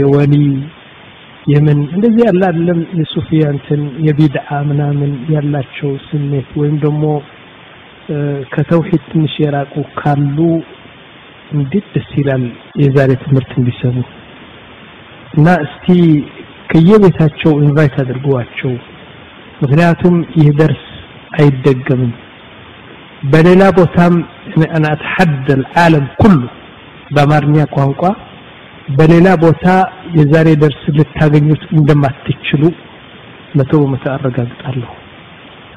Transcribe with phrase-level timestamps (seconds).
[0.00, 0.34] የወሊ
[1.46, 3.44] የምን እንደዚህ ያለ አይደለም። የሱፊያ
[4.06, 7.04] የቢድዓ ምናምን ያላቸው ስሜት ወይም ደግሞ
[8.52, 10.38] ከተውሂድ ትንሽ የራቁ ካሉ
[11.52, 12.44] እንዴት ደስ ይላል
[12.82, 13.96] የዛሬ ትምህርት እንዲሰሙ
[15.34, 15.86] እና እስቲ
[16.70, 18.72] ከየቤታቸው ኢንቫይት አድርገዋቸው
[19.62, 20.84] ምክንያቱም ይህ ደርስ
[21.38, 22.12] አይደገምም።
[23.30, 24.14] በሌላ ቦታም
[24.50, 25.48] እኔ አተሐደ
[26.20, 26.38] ኩሉ
[27.10, 28.02] በአማርኛ ቋንቋ
[28.98, 29.64] በሌላ ቦታ
[30.16, 32.62] የዛሬ ደርስ ልታገኙት እንደማትችሉ
[33.58, 34.90] መቶ በመቶ አረጋግጣለሁ።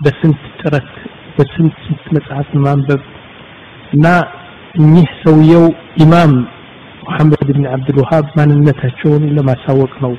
[0.04, 0.90] በስንት ጥረት
[1.38, 3.04] በስንት ስንት መጽሐፍ ማንበብ
[3.94, 4.06] እና
[4.80, 5.66] እኚህ ሰውየው
[6.04, 6.34] ኢማም
[7.04, 10.14] ሙሐመድ ብን አብዱልውሃብ ማንነታቸውን ለማሳወቅ ነው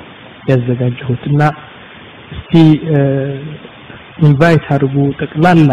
[0.51, 1.43] ያዘጋጀሁት። እና
[2.35, 2.53] እስቲ
[4.27, 5.71] ኢንቫይት አድርጉ ጠቅላላ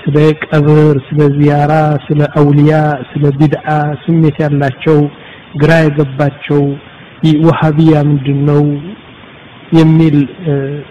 [0.00, 0.76] ስለ ቀብር
[1.06, 1.72] ስለ ዚያራ
[2.06, 2.74] ስለ አውሊያ
[3.10, 3.66] ስለ ቢድዓ
[4.02, 4.98] ስሜት ያላቸው
[5.54, 6.62] ግራ የገባቸው
[7.46, 8.62] ወሃቢያ ምንድን ነው
[9.78, 10.16] የሚል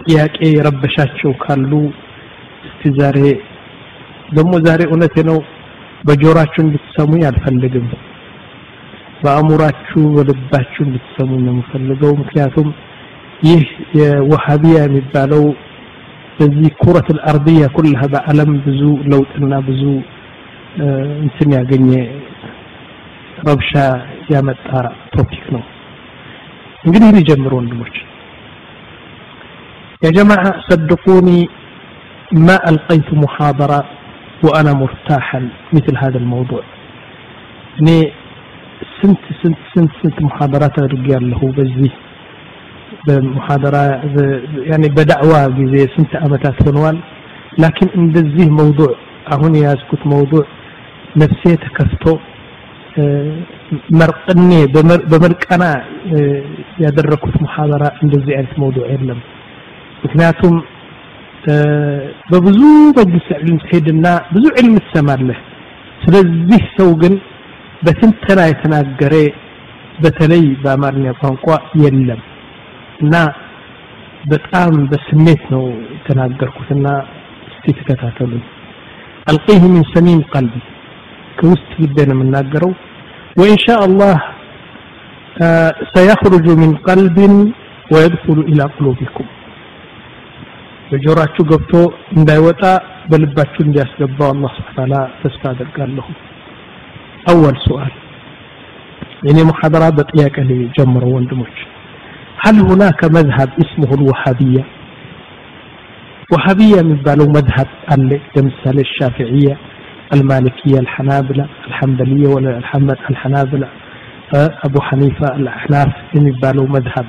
[0.02, 1.70] ጥያቄ የረበሻቸው ካሉ
[2.68, 3.18] እስቲ ዛሬ
[4.30, 5.38] ደግሞ ዛሬ እውነቴ ነው
[6.08, 7.86] በጆራችሁ እንድትሰሙ አልፈልግም።
[9.22, 12.68] በአእሙራችሁ በልባችሁ እንድትሰሙ ነው የምፈልገው። ምክንያቱም
[13.48, 13.64] ይህ
[13.98, 15.44] የወሃቢያ የሚባለው
[16.38, 19.82] በዚህ ኩረት አልአርድያ ኩልሃ በአለም ብዙ ለውጥና ብዙ
[21.24, 21.88] እንትን ያገኘ
[23.48, 23.72] ረብሻ
[24.33, 24.67] ያመጣ
[25.15, 25.63] ቶፒክ ነው
[26.85, 27.97] እንግዲህ ሊጀምሩ ወንድሞች
[30.01, 31.39] يا جماعة صدقوني
[32.47, 33.79] ما ألقيت محاضرة
[34.45, 35.39] وأنا مرتاحا
[35.75, 36.63] مثل هذا الموضوع
[37.79, 37.87] እኔ
[38.97, 41.93] ስንት ስንት ስንት ስንት ሙሐደራት አድርጌያለሁ በዚህ
[43.05, 43.75] በሙሐደራ
[44.71, 46.97] ያኔ በዳዕዋ ጊዜ ስንት አመታት ሆነዋል
[47.63, 48.91] ላኪን እንደዚህ መውዱዕ
[49.35, 50.43] አሁን የያዝኩት መውዱዕ
[51.21, 52.05] ነፍሴ ተከፍቶ
[54.00, 54.50] መርቅኔ
[55.10, 55.64] በመርቀና
[56.84, 59.20] ያደረኩት ሙሐደራ እንደዚህ አይነት መውዱዕ የለም።
[60.04, 60.54] ምክንያቱም
[62.30, 62.60] በብዙ
[62.98, 65.38] መጅልስ ዕልም ትሄድና ብዙ ዕልም ትሰማለህ።
[66.02, 67.14] ስለዚህ ሰው ግን
[67.82, 69.14] በትንተና የተናገረ
[70.02, 71.46] በተለይ በአማርኛ ቋንቋ
[71.82, 72.20] የለም።
[73.00, 73.14] እና
[74.24, 76.86] በጣም በስሜት ነው የተናገርኩትና
[77.50, 78.44] እስቲ ተከታተሉኝ።
[79.26, 80.56] አልቂህ ሚን ሰሚም ቀልቢ።
[81.38, 82.72] ከውስጥ ልቤ ነው የምናገረው
[83.39, 84.17] ወኢን ሻ አላህ
[85.93, 87.35] ሰየኽሩጁ ሚን ቀልብን
[87.93, 89.29] ወየድኹሉ ኢላ ቁሉቢኩም
[90.89, 91.73] በጆሮአችሁ ገብቶ
[92.17, 92.63] እንዳይወጣ
[93.11, 96.07] በልባችሁ እንዲያስገባው አላህ ስብሐ ተዓላ ተስፋ አደርጋለሁ
[97.31, 97.93] አወል ሱአል
[99.27, 101.57] የኔ ሙሐደራ በጥያቄ ላይ ጀምረው ወንድሞች
[102.45, 104.63] هل هناك مذهب اسمه الوهابية
[106.31, 107.67] وهابية من بالو مذهب
[108.33, 109.53] كمثال الشافعية
[110.14, 112.58] المالكية الحنابلة الحنبلية ولا
[113.10, 113.68] الحنابلة.
[114.64, 117.06] أبو حنيفة الأحناف من بالو مذهب.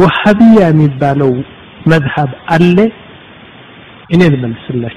[0.00, 1.42] وهابية من بالو
[1.86, 2.92] مذهب ألي
[4.14, 4.20] إن
[4.70, 4.88] الله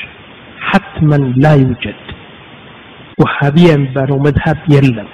[0.00, 0.08] شو
[0.60, 2.00] حتما لا يوجد.
[3.20, 5.06] وهابية من بالو مذهب يلم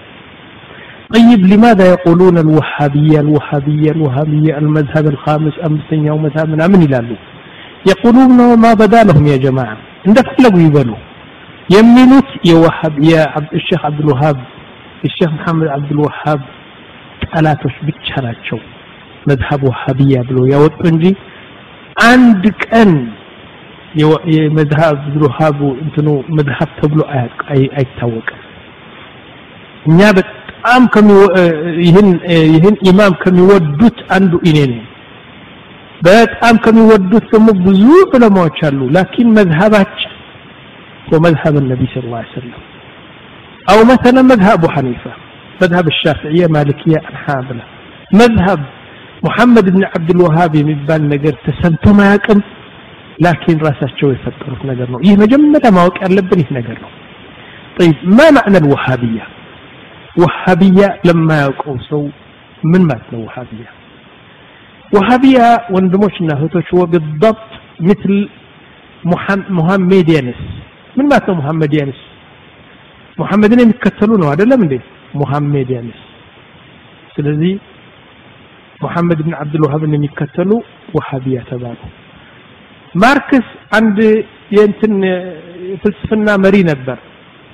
[1.14, 6.82] طيب لماذا يقولون الوهابية الوهابية الوهابية المذهب الخامس أمسنيا ومذهب من أمن
[7.88, 9.76] يقولون ما بدا لهم يا جماعة.
[10.06, 10.96] عندك فلقوا يبنوا
[11.75, 14.37] يمنوت يا وهاب يا عبد الشيخ عبد الوهاب
[15.07, 16.41] الشيخ محمد عبد الوهاب
[17.25, 18.57] ጠላቶች ብቻ ናቸው
[19.29, 21.03] መዝሀብ ወሃቢያ ብሎ ያወጡ እንጂ
[22.11, 22.91] አንድ ቀን
[24.33, 26.99] የመዝሀብ አብዱልውሃብ እንትኑ መዝሀብ ተብሎ
[27.75, 28.39] አይታወቅም
[29.89, 30.83] እኛ በጣም
[31.87, 32.09] ይህን
[32.55, 34.83] ይህን ኢማም ከሚወዱት አንዱ እኔ ነኝ
[36.07, 37.83] በጣም ከሚወዱት ደግሞ ብዙ
[38.15, 40.06] ዑለማዎች አሉ ላኪን መዝሀባችን
[41.13, 42.61] ومذهب النبي صلى الله عليه وسلم
[43.71, 45.11] أو مثلا مذهب أبو حنيفة
[45.63, 47.63] مذهب الشافعية مالكية الحنابلة
[48.21, 48.59] مذهب
[49.27, 52.39] محمد بن عبد الوهاب የሚባል ነገር ተሰምቶ ማያውቅም
[53.25, 56.91] ላኪን ራሳቸው የፈጠሩት ነገር ነው ይህ መጀመሪያ ማወቅ ያለብን ይህ ነገር ነው
[57.79, 59.25] طيب ما معنى الوهابيه
[60.21, 62.01] وهابية لما يقول سو
[62.71, 63.69] من ماتنا وهابية
[64.95, 67.49] وهابية وندموشنا هتوش هو بالضبط
[67.89, 68.11] مثل
[69.57, 70.41] محمديانس
[70.98, 72.00] ምን ማለት ነው ሙሐመዲያንስ
[73.18, 74.74] ሙሐመድን የሚከተሉ ነው አይደለም እንዴ?
[75.14, 75.98] ሙሐመዲያንስ
[77.14, 77.52] ስለዚህ
[78.80, 80.50] ሙሐመድ ብን አብዱልዋሃብን የሚከተሉ
[80.96, 81.78] ወሃቢያ ተባሉ።
[82.94, 83.46] ማርክስ
[83.78, 83.98] አንድ
[84.56, 84.94] የእንትን
[85.82, 86.98] ፍልስፍና መሪ ነበር።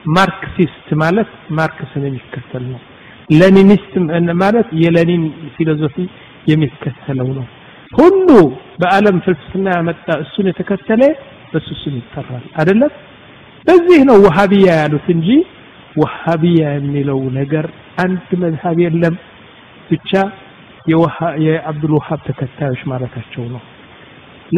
[0.08, 2.80] ማርክሲስት ማለት ማርክስን የሚከተል ነው።
[3.30, 3.92] ለኒኒስት
[4.42, 5.22] ማለት የለኒን
[5.54, 5.96] ፊሎዞፊ
[6.46, 7.46] የሚከተለው ነው።
[7.92, 8.28] ሁሉ
[8.80, 11.02] በአለም ፍልስፍና ያመጣ እሱን የተከተለ
[11.52, 12.92] በሱ ስም ይጠራል አይደለም?
[13.67, 15.29] በዚህ ነው ወሃቢያ ያሉት እንጂ
[16.01, 17.65] ወሃቢያ የሚለው ነገር
[18.03, 19.15] አንድ መዝሀብ የለም
[19.91, 20.11] ብቻ
[21.45, 23.63] የአብዱልውሃብ ተከታዮች ማለታቸው ነው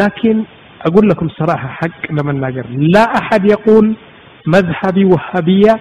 [0.01, 0.39] ላኪን
[0.87, 2.65] أقول لكم صراحة حق لما ناقر
[2.95, 3.85] لا أحد يقول
[4.47, 5.73] مذهبي وهابية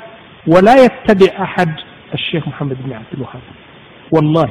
[0.47, 1.71] ولا يتبع أحد
[2.15, 3.45] الشيخ محمد بن عبد الوهاب
[4.15, 4.49] والله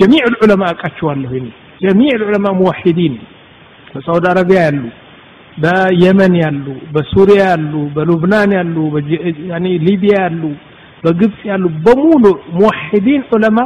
[0.00, 1.32] جميع العلماء أكاتشوا له
[1.82, 3.14] جميع العلماء موحدين
[3.94, 4.84] بسعودي عربية يالو
[5.57, 8.75] በየመን ያሉ በሱሪያ ያሉ በሉብናን ያሉ
[9.87, 10.43] ሊቢያ ያሉ
[11.03, 12.23] በግብፅ ያሉ በሙሉ
[12.55, 13.59] ሙወሒዲን ዑለማ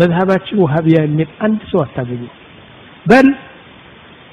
[0.00, 2.24] መዝሀባችን ውሃብያ የሚል አንድ ሰው አታገኙ
[3.06, 3.28] በል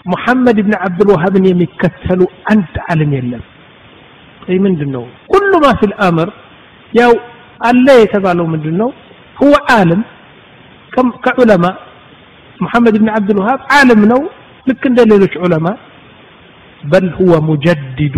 [0.06, 2.22] ሙሐመድ ብን ዓብድልዋሃብን የሚከተሉ
[2.52, 3.44] አንድ ዓለም የለም።
[4.48, 6.30] ይ ምንድን ነው ኩሉ ማ ፊ ልአምር
[6.94, 7.14] ያው
[7.62, 8.90] አለ የተባለው ምንድን ነው
[9.38, 10.02] هو ዓለም
[11.26, 11.66] ከዑለማ
[12.60, 14.22] ሙሐመድ ብን ዓብድልዋሃብ ዓለም ነው።
[14.68, 15.68] ልክ እንደ ሌሎች ዑለማ
[16.85, 18.17] بل هو مجدد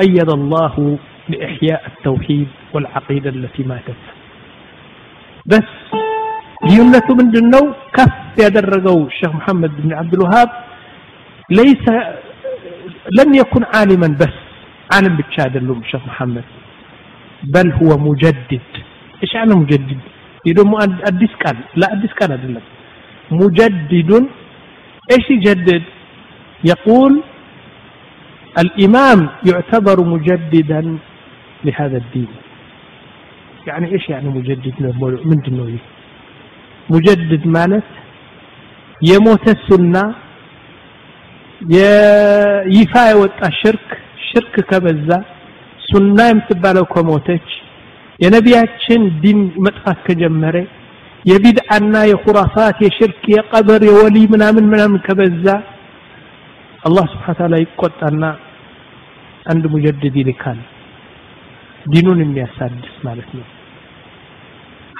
[0.00, 0.74] قيد الله
[1.28, 4.02] لإحياء التوحيد والعقيدة التي ماتت
[5.46, 5.70] بس
[6.66, 7.64] ልዩነቱ ምንድን ነው
[7.96, 8.12] ከፍ
[8.42, 10.50] ያደረገው ሼክ መሐመድ ብን ዓብድልውሃብ
[11.56, 11.86] ለይሰ
[13.16, 14.36] ለም የኩን ዓሊመን በስ
[14.96, 16.46] ዓለም ብቻ አይደሉም ሼክ መሐመድ
[17.54, 18.70] በል ሁወ ሙጀድድ
[19.22, 20.00] ايش يعني مجدد
[20.46, 20.72] ይህ ደግሞ
[21.10, 22.64] አዲስ ቃል ለአዲስ ቃል አይደለም
[23.40, 24.24] ሙጀድዱን
[25.12, 25.84] ايش يجدد
[26.63, 27.23] يقول
[28.57, 30.97] الإمام يعتبر مجددا
[31.63, 32.27] لهذا الدين
[33.67, 34.73] يعني إيش يعني مجدد
[35.25, 35.77] من دنوي
[36.89, 37.89] مجدد مالت
[39.01, 40.15] يموت السنة
[42.77, 43.89] يفا يوطى الشرك
[44.29, 45.09] ሽርክ ከበዛ
[45.89, 47.47] ሱና የምትባለው ከሞተች
[48.23, 50.57] የነቢያችን ዲን መጥፋት ከጀመረ
[51.29, 55.47] የቢድዓና የኹራፋት የሽርክ የቀብር የወሊ ምናምን ምናምን ከበዛ
[56.88, 58.24] አላህ ስብሓን ታላ ይቆጣና
[59.52, 60.60] አንድ ሙጀድድ ይልካል
[61.92, 63.46] ዲኑን የሚያሳድስ ማለት ነው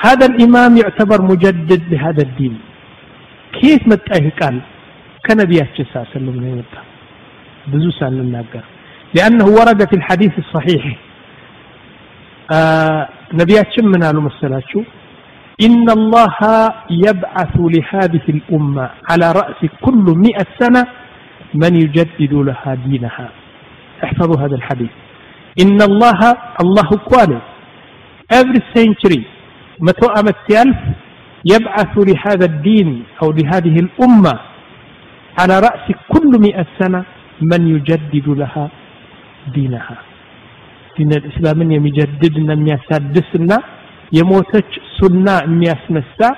[0.06, 2.54] هذا الإمام يعتبر مجدد لهذا الدين
[3.58, 4.56] كيف متى قال
[5.26, 6.82] كنبياتش صلى الله عليه وسلم يمتى
[7.70, 8.64] بزو سنناقر
[9.16, 10.84] لأنه ورد في الحديث الصحيح
[12.56, 13.02] آه
[13.40, 14.80] نبياتش من قالوا مسلاتشو
[15.66, 16.36] إن الله
[17.06, 20.82] يبعث لهذه الأمة على رأس كل مئة سنة
[21.53, 23.29] من يجدد لها دينها.
[24.03, 24.89] احفظوا هذا الحديث.
[25.61, 26.19] إن الله
[26.63, 27.41] الله قال
[28.33, 29.21] every century
[29.79, 30.77] متى أمت ألف
[31.45, 34.39] يبعث لهذا الدين أو لهذه الأمة
[35.39, 37.03] على رأس كل مئة سنة
[37.41, 38.69] من يجدد لها
[39.55, 39.97] دينها.
[40.97, 43.57] دين الإسلام يجددنا يسادسنا
[44.99, 46.29] سنة يسنسا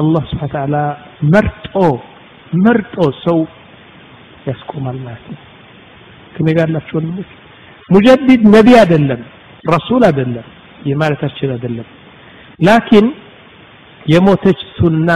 [0.00, 1.98] الله سبحانه وتعالى مرتو
[2.52, 3.38] مرتو سو
[4.49, 5.39] ያስቆማል ማለት ነው
[6.35, 7.29] ከኔ ጋር ናቸው ወንድሞች
[7.89, 9.21] ሙጀዲድ ነቢ አይደለም
[9.65, 10.45] ረሱል አይደለም
[10.89, 11.87] የማለታችን አይደለም
[12.59, 13.07] ላኪን
[14.05, 15.09] የሞተች ሱና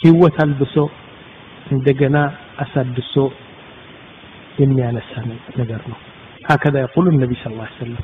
[0.00, 0.74] ህይወት አልብሶ
[1.74, 2.16] እንደገና
[2.64, 3.14] አሳድሶ
[4.62, 5.12] የሚያነሳ
[5.60, 5.98] ነገር ነው
[6.50, 8.02] هكذا يقول النبي صلى الله عليه وسلم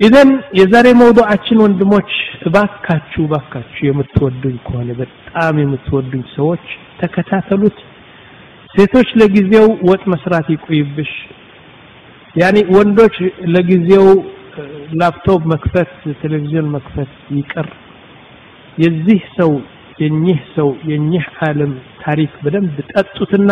[0.00, 2.10] ኢዘን የዛሬ መውዱዓችን ወንድሞች
[2.48, 6.64] እባካችሁ እባካችሁ የምትወዱኝ ከሆነ በጣም የምትወዱኝ ሰዎች
[7.00, 7.76] ተከታተሉት
[8.73, 11.11] ሴቶች ለጊዜው ወጥ መስራት ይቆይብሽ።
[12.35, 13.15] ያኔ ወንዶች
[13.53, 14.07] ለጊዜው
[14.99, 17.67] ላፕቶፕ መክፈት ቴሌቪዥን መክፈት ይቅር።
[18.77, 19.51] የዚህ ሰው
[19.99, 21.71] የኚህ ሰው የኚህ ዓለም
[22.03, 23.49] ታሪክ በደንብ ጠጡትና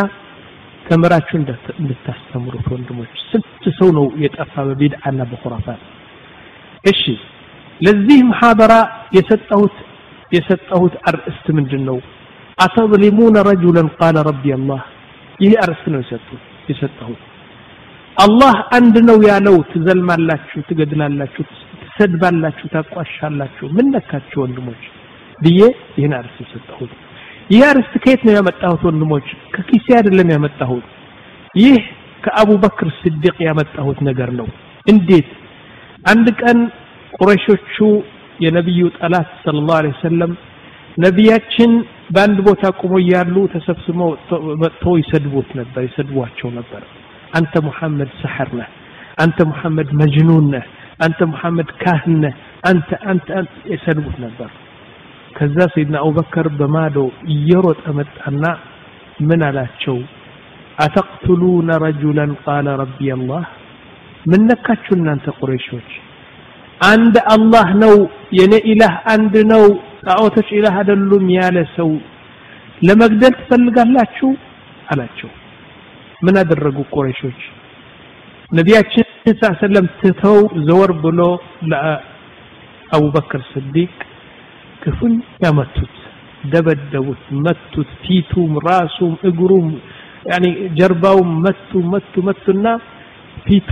[0.86, 1.36] ተምራችሁ
[1.78, 5.82] እንድታስተምሩት ወንድሞች ስንት ሰው ነው የጠፋ በቢድዓና በኹራፋት
[6.84, 7.02] እሺ
[7.82, 8.74] ለዚህ መሐደራ
[9.18, 9.76] የሰጠሁት
[10.32, 11.98] የሰጠሁት አርእስት ምንድን ነው
[12.58, 14.82] አተظሊሙነ ረጁለን ቃለ ረቢ አላህ
[15.40, 17.22] ይህ አርእስት ነው የሰጡት የሰጠሁት
[18.18, 21.44] አላህ አንድ ነው ያለው ትዘልማላችሁ ትገድላላችሁ
[21.82, 24.82] ትሰድባላችሁ ታቋሻላችሁ። ምን ነካችሁ ወንድሞች?
[25.40, 25.60] ብዬ
[25.98, 26.92] ይህን አርእስት የሰጠሁት።
[27.50, 29.28] ይህ አርእስት ከየት ነው ያመጣሁት ወንድሞች?
[29.54, 30.86] ከኪሴ አይደለም ያመጣሁት።
[31.56, 31.78] ይህ
[32.24, 34.48] ከአቡበክር ስዲቅ ያመጣሁት ነገር ነው።
[34.86, 35.30] እንዴት?
[36.06, 36.58] አንድ ቀን
[37.18, 37.76] ቁረሾቹ
[38.40, 40.32] የነቢዩ ጠላት ስለ ላሁ ለ ወሰለም
[40.98, 41.72] ነቢያችን
[42.15, 44.11] በአንድ ቦታ ቁሞ እያሉ ተሰብስበው
[44.63, 46.83] መጥተው ይሰድቡት ነበር ይሰድቧቸው ነበር
[47.39, 48.71] አንተ ሙሐመድ ሰሐር ነህ
[49.25, 50.67] አንተ ሙሐመድ መጅኑን ነህ
[51.05, 52.35] አንተ ሙሐመድ ካህን ነህ
[52.71, 53.29] አንተ አንተ
[53.73, 54.51] ይሰድቡት ነበር
[55.37, 56.97] ከዛ ሰይድና አቡበከር በማዶ
[57.35, 58.45] እየሮጠ መጣና
[59.29, 59.97] ምን አላቸው
[60.79, 63.45] አተቅትሉነ ረጁለን ቃለ ረቢ አላህ
[64.27, 65.91] ምን ነካችሁ እናንተ ቁረይሾች
[66.81, 67.95] አንድ አላህ ነው
[68.39, 69.65] የኔ ኢላህ አንድ ነው
[70.08, 71.90] ጣዖቶች ኢላህ አይደሉም ያለ ሰው
[72.82, 74.30] ለመግደል ትፈልጋላችሁ
[74.88, 75.30] አላቸው
[76.22, 77.40] ምን አደረጉ ቁረይሾች
[78.52, 80.38] ነቢያችን ስ ሰለም ትተው
[80.68, 81.22] ዘወር ብሎ
[81.72, 83.92] ለአቡበክር ስዲቅ
[84.84, 85.18] ክፉኛ
[85.58, 85.96] መቱት፣
[86.52, 89.68] ደበደቡት፣ መቱት። ፊቱም፣ ራሱም፣ እግሩም
[90.30, 90.46] ያኔ
[90.78, 92.66] ጀርባውም መቱ መቱ መቱና
[93.46, 93.72] ፊቱ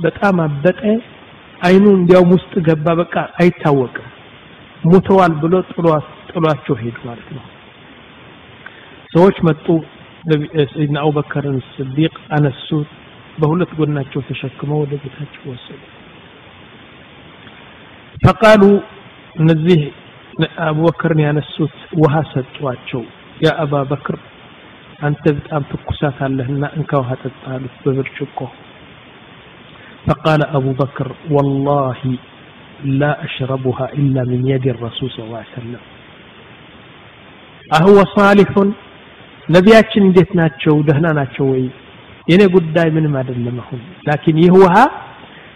[0.00, 0.80] በጣም አበጠ።
[1.60, 4.08] አይኑ እንዲያውም ውስጥ ገባ። በቃ አይታወቅም።
[4.83, 5.53] ሙተዋል ብሎ
[6.31, 7.45] ጥሏቸው ሄዱ ማለት ነው።
[9.13, 9.65] ሰዎች መጡ።
[10.71, 12.89] ሰይድና አቡበከርን ስዲቅ አነሱት።
[13.37, 15.81] በሁለት ጎናቸው ተሸክመው ወደ ቤታቸው ወሰዱ።
[18.17, 18.63] ፈቃሉ
[19.35, 19.81] እነዚህ
[20.65, 23.03] አቡበክርን ያነሱት ውሃ ሰጧቸው።
[23.45, 24.17] ያ አባ በክር
[25.01, 28.39] አንተ በጣም ትኩሳት አለህና እንካ ውሃ ጠጣ አሉት በብርጭቆ።
[30.07, 32.01] فقال أبو بكر والله
[32.93, 35.81] لا أشربها إلا من يد الرسول صلى الله عليه وسلم
[37.71, 38.51] أهو صالح
[39.49, 40.73] ነቢያችን እንዴት ናቸው?
[40.87, 41.63] ደህና ናቸው ወይ?
[42.27, 44.75] የኔ ጉዳይ ምንም አይደለም። አሁን ላኪን ይህ ውሃ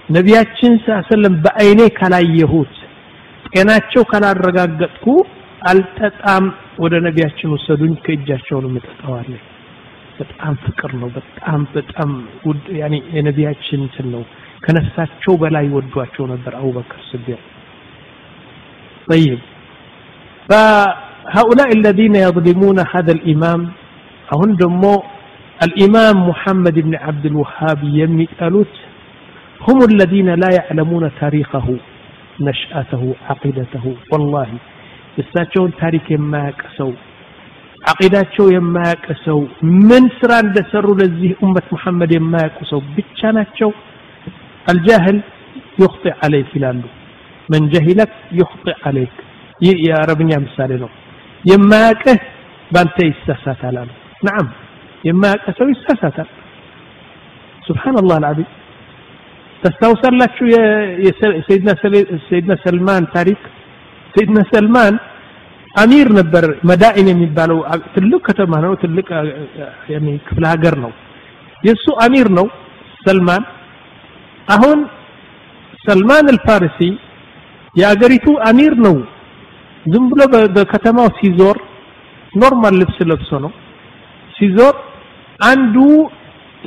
[0.10, 0.74] ነቢያችን
[1.10, 2.74] ሰለም በአይኔ ካላየሁት
[3.54, 5.06] ጤናቸው ካላረጋገጥኩ
[5.72, 6.46] አልጠጣም።
[6.84, 9.42] ወደ ነቢያችን ወሰዱኝ፣ ከእጃቸው ነው የምጠጣዋለሁ።
[10.20, 12.10] በጣም ፍቅር ነው። በጣም በጣም
[12.48, 14.24] ውድ ያኔ የነቢያችን እንትን ነው።
[14.65, 17.41] كنفسات شو بلا ከነፍሳቸው በላይ ወዷቸው ነበር አቡበክር ስዲቅ።
[19.11, 19.39] طيب
[20.49, 23.61] فهؤلاء الذين يظلمون هذا الإمام
[24.33, 24.95] هم دمو
[25.67, 28.75] الإمام محمد بن عبد الوهاب يمي ألوت
[29.67, 31.67] هم الذين لا يعلمون تاريخه
[32.41, 34.49] نشأته عقيدته والله
[35.19, 36.91] يستاتشون تاريخ يماك أسو
[37.89, 43.71] عقيداتشو يماك أسو من سران دسروا لزيه أمة محمد يماك أسو بيتشاناتشو
[44.66, 45.18] الجاهل
[45.82, 46.82] يخطئ عليك ይላሉ
[47.50, 49.14] من جهلك يخطئ عليك
[49.62, 50.90] ይህ የአረብኛ ምሳሌ ነው
[51.44, 52.20] የማያቅህ
[52.72, 53.90] ባንተ ይሳሳታል አሉ
[54.28, 54.48] نعم
[55.08, 56.30] የማያውቅ ሰው ይሳሳታል
[57.68, 58.50] ሱብሃንአላህ አልዓዚም
[59.64, 60.46] ታስታውሳላችሁ
[61.06, 63.42] የሰይድና ሰልማን ታሪክ
[64.14, 64.96] ሰይድና ሰልማን
[65.82, 67.60] አሚር ነበር መዳኢን የሚባለው
[67.96, 69.08] ትልቅ ከተማ ነው ትልቅ
[70.28, 70.92] ክፍለ ሀገር ነው
[71.64, 72.48] የእሱ አሚር ነው
[73.06, 73.44] ሰልማን
[74.49, 74.79] አሁን
[75.85, 76.79] ሰልማን አልፋርሲ
[77.75, 78.97] የአገሪቱ አሚር ነው።
[79.87, 80.21] ዝም ብሎ
[80.57, 81.57] በከተማው ሲዞር
[82.33, 83.53] ኖርማል ልብስ ለብሶ ነው።
[84.35, 84.75] ሲዞር
[85.41, 85.77] አንዱ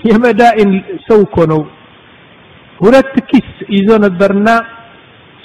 [0.06, 0.72] የመዳኢን
[1.08, 1.62] ሰው እኮ ነው።
[2.80, 4.50] ሁለት ኪስ ይዞ ነበርና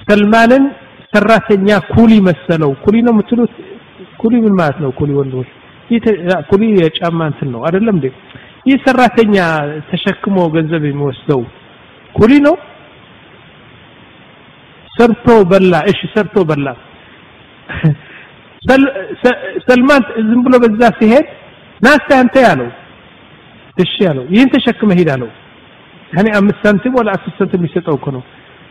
[0.03, 0.64] ሰልማንን
[1.12, 3.53] ሰራተኛ ኩሊ መሰለው። ኩሊ ነው የምትሉት?
[4.21, 4.91] ኩሊ ምን ማለት ነው?
[4.99, 5.50] ኩሊ ወንዶች?
[6.50, 8.07] ኩሊ የጫማ እንትን ነው አይደለም እንዴ?
[8.67, 9.37] ይህ ሰራተኛ
[9.88, 11.43] ተሸክሞ ገንዘብ የሚወስደው
[12.14, 12.54] ኩሊ ነው?
[14.90, 16.66] ሰርቶ በላ። እሺ ሰርቶ በላ።
[19.66, 21.26] ሰልማን ዝም ብሎ በዛ ሲሄድ
[21.80, 22.68] ናስተ አንተ ያለው
[23.76, 25.30] እሺ ያለው ይህን ተሸክመ ሄድ አለው።
[26.11, 28.23] ያኔ አምስት ሳንቲም ወላ አስር ሳንቲም የሚሰጠው እኮ ነው።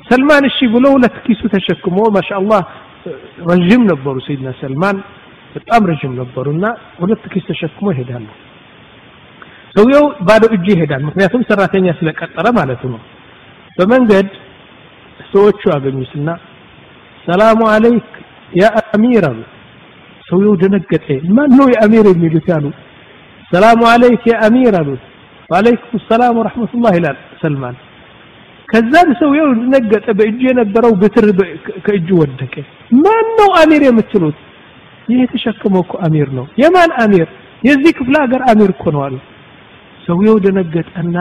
[0.06, 2.62] ሰልማን እሺ ብሎ ሁለት ኪሱ ተሸክሞ ማሻአላህ
[3.50, 4.98] ረዥም ነበሩ ሰይድና ሰልማን
[5.56, 6.66] በጣም ረዥም ነበሩ እና
[7.02, 8.28] ሁለት ኪስ ተሸክሞ ይሄዳሉ።
[9.76, 13.02] ሰውየው ባዶ እጅ ይሄዳል ምክንያቱም ሰራተኛ ስለቀጠረ ማለቱ ነው
[13.78, 14.28] በመንገድ
[15.32, 16.30] ሰዎቹ አገኙትና
[17.26, 18.08] ሰላሙ አለይክ
[18.54, 19.40] ያ አሚር አሉ.
[20.24, 21.06] ሰውየው ደነገጠ።
[21.38, 22.66] ማን ነው የአሚር የሚሉት ያሉ
[23.52, 25.04] ሰላሙ አለይክ ያ አሚር አሉት
[25.50, 27.76] ወአለይኩም ሰላም ወራህመቱላህ ይላል ሰልማን።
[28.70, 31.26] ከዛም ሰውየው ደነገጠ። በእጁ የነበረው ብትር
[31.86, 32.54] ከእጁ ወደቀ።
[33.04, 33.82] ማን ነው አሚር?
[33.88, 34.38] የምትሉት
[35.08, 37.28] ይህ የተሸከመው እኮ አሚር ነው። የማን አሚር?
[37.64, 39.16] የዚህ ክፍለ ሀገር አሚር እኮ ነው አሉ።
[40.08, 41.18] ሰውየው ደነገጠና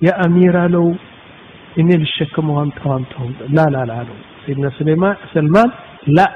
[0.00, 0.86] የአሚር አለው
[1.78, 3.12] إني بشكمه أنت وأنت
[3.48, 4.04] لا لا لا لا
[4.46, 5.70] سيدنا سليمان سلمان؟
[6.06, 6.32] لا.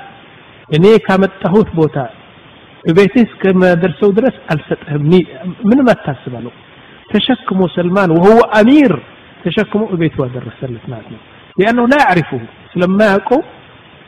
[0.73, 2.11] يعني إني كامت تهوت بوتا
[2.89, 5.27] بيتيس كما درسوا درس؟ ألستهمني
[5.65, 6.51] من ما تحسب له
[7.15, 9.03] تشكمه سلمان وهو أمير.
[9.45, 10.79] تشكمه بيت وادر رسالة
[11.59, 12.41] لأنه لا يعرفه.
[12.77, 13.45] لما يقول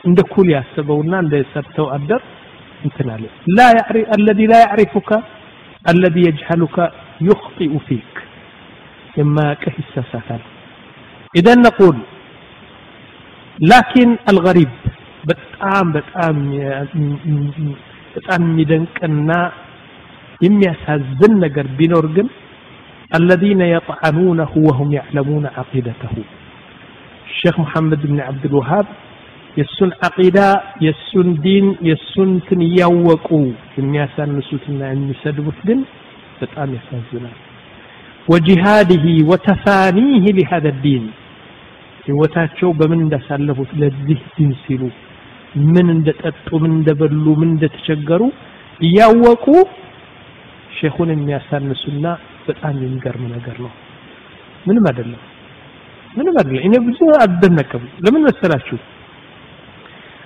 [0.05, 1.45] عند كل يحسبون عند
[3.47, 5.23] لا يعرف الذي لا يعرفك
[5.89, 8.15] الذي يجهلك يخطئ فيك.
[9.19, 10.52] إما كهسا ساتانك
[11.34, 11.96] إذا نقول
[13.58, 14.72] لكن الغريب
[15.30, 16.36] በጣም በጣም
[18.14, 19.30] በጣም የሚደንቅና
[20.40, 22.28] የሚያሳዝን ነገር ቢኖር ግን
[23.12, 26.14] الذين يطعنونه وهم يعلمون عقيدته
[27.30, 28.86] الشيخ محمد بن عبد الوهاب
[29.58, 30.38] የሱን አቂዳ
[30.86, 33.28] የሱን ዲን የሱን ትን እያወቁ
[33.78, 35.80] የሚያሳንሱትና የሚሰድቡት ግን
[36.40, 37.36] በጣም ያሳዝናል
[38.28, 41.04] وجهاده وتفانيه لهذا الدين
[42.05, 44.83] ህይወታቸው በምን እንዳሳለፉት ለዚህ ዲን ሲሉ
[45.67, 48.21] ምን እንደጠጡ ምን እንደበሉ ምን እንደተቸገሩ
[48.81, 49.45] እያወቁ
[50.77, 52.05] ሼኹን የሚያሳንሱና
[52.47, 53.71] በጣም የሚገርም ነገር ነው።
[54.65, 55.21] ምንም አይደለም።
[56.15, 58.77] ምንም አይደለም። እኔ ብዙ አልደነቅም። ለምን መሰላችሁ?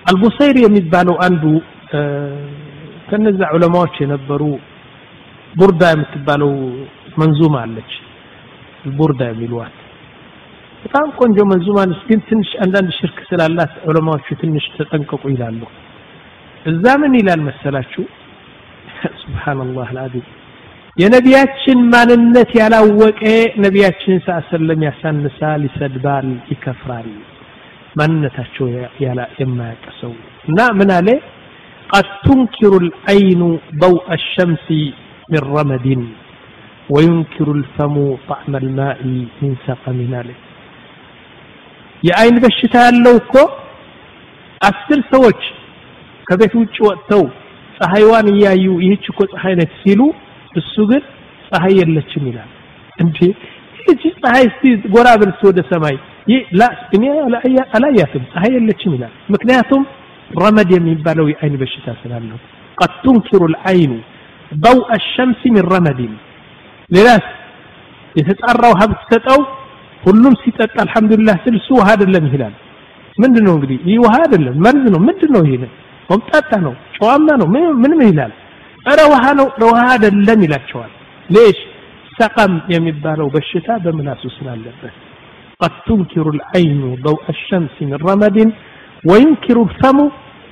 [0.05, 1.43] አልቡሰይሪ የሚባለው አንዱ
[3.09, 4.41] ከነዛ ዑለማዎች የነበሩ
[5.55, 6.51] ቡርዳ የምትባለው
[7.17, 7.91] መንዙማ አለች።
[8.97, 9.75] ቡርዳ የሚሏት
[10.84, 15.60] በጣም ቆንጆ መንዙማ ነች ግን ትንሽ አንዳንድ ሽርክ ስላላት ዑለማዎቹ ትንሽ ተጠንቀቁ ይላሉ
[16.64, 18.04] እዛ ምን ይላል መሰላችሁ
[19.22, 20.26] ሱብሃንአላህ አልዓዚም
[20.96, 23.22] የነቢያችን ማንነት ያላወቀ
[23.64, 27.08] ነቢያችንን ሰለም ያሳንሳል ይሰድባል ይከፍራል
[28.00, 28.66] ማንነታቸው
[29.38, 30.12] የማያውቅ ሰው
[30.48, 31.08] እና ምን አለ
[31.90, 33.42] قد تنكر العين
[33.74, 34.66] ضوء الشمس
[35.28, 35.86] من رمد
[36.90, 37.96] وينكر الفم
[38.28, 38.98] طعم الماء
[39.42, 40.38] من سقم عليه
[42.02, 43.34] የአይን በሽታ ያለው እኮ
[44.60, 45.40] አስር ሰዎች
[46.26, 47.22] ከቤት ውጭ ወጥተው
[47.78, 50.00] ፀሐይዋን እያዩ ይህች እኮ ፀሐይ ነች ሲሉ
[50.54, 51.02] እሱ ግን
[51.48, 52.50] ፀሐይ የለችም ይላል
[52.98, 53.18] እንዴ
[53.78, 54.64] ይህች ፀሐይ እስቲ
[54.94, 55.96] ጎራ ብልስ ወደ ሰማይ
[56.96, 57.04] እኔ
[57.76, 59.82] አላያትም ፀሐይ የለችም ይላል ምክንያቱም
[60.42, 62.40] ረመድ የሚባለው የአይን በሽታ ስላለው
[62.78, 63.92] قد تنكر العين
[64.66, 66.00] ضوء الشمس من رمد
[66.90, 67.26] ሌላስ
[68.14, 69.40] የተጣራው ሀብት ሰጠው
[70.05, 72.55] ሁሉም ሲጠጣ አልሐምዱሊላህ ስል እሱ ውሃ አይደለም ይላል
[73.17, 75.63] ምንድን ነው እንግዲህ ይህ ውሃ አይደለም መርዝ ነው ምንድን ነው ይሄ
[76.09, 77.47] ሆምጣጣ ነው ጨዋማ ነው
[77.83, 78.33] ምንም ይላል
[78.85, 80.91] ረ ውሃ ነው ረ ውሃ አይደለም ይላቸዋል
[81.29, 81.57] ሌሽ
[82.19, 84.95] ሰቀም የሚባለው በሽታ በምላሱ ስላለበት
[85.61, 88.37] قد تنكر العين ضوء الشمس من رمد
[89.09, 89.97] وينكر الفم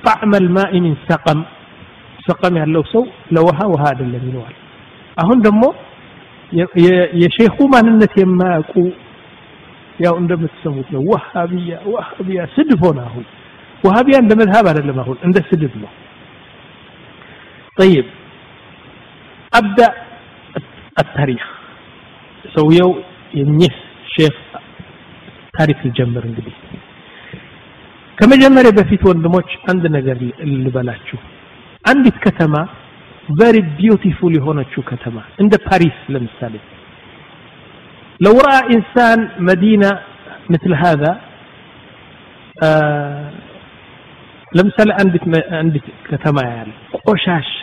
[0.06, 1.38] طعم الماء من سقم
[2.26, 3.02] سقم ያለው ሰው
[3.34, 4.54] ለውሃ ውሃ አይደለም ይለዋል
[5.22, 5.62] አሁን ደግሞ
[7.22, 8.74] የሼኹ ማንነት የማያውቁ
[10.00, 13.24] ያው እንደምትሰሙት ነው። ወሃቢያ ወሃቢያ ስድብ ሆነ። አሁን
[13.84, 15.90] ወሃቢያ እንደ መዝሀብ አይደለም፣ አሁን እንደ ስድብ ነው።
[17.76, 18.06] ጠይብ
[19.52, 19.80] አብዳ
[20.96, 21.42] አታሪክ
[22.54, 22.90] ሰውየው
[23.34, 23.74] የኚህ
[24.12, 24.36] ሼክ
[25.54, 26.54] ታሪክ ልጀምር። እንግዲህ
[28.18, 30.18] ከመጀመሪያ በፊት ወንድሞች አንድ ነገር
[30.56, 31.18] ልበላችሁ።
[31.84, 32.54] አንዲት ከተማ
[33.38, 36.54] ቨሪ ቢዩቲፉል የሆነችው ከተማ እንደ ፓሪስ ለምሳሌ
[38.19, 39.91] لو رأى إنسان مدينة
[40.49, 41.11] مثل هذا
[42.63, 43.25] آه
[44.51, 45.23] ለምሳሌ አንዲት
[45.59, 46.69] አንዲት ከተማ ያለ
[47.07, 47.59] ቆሻሻ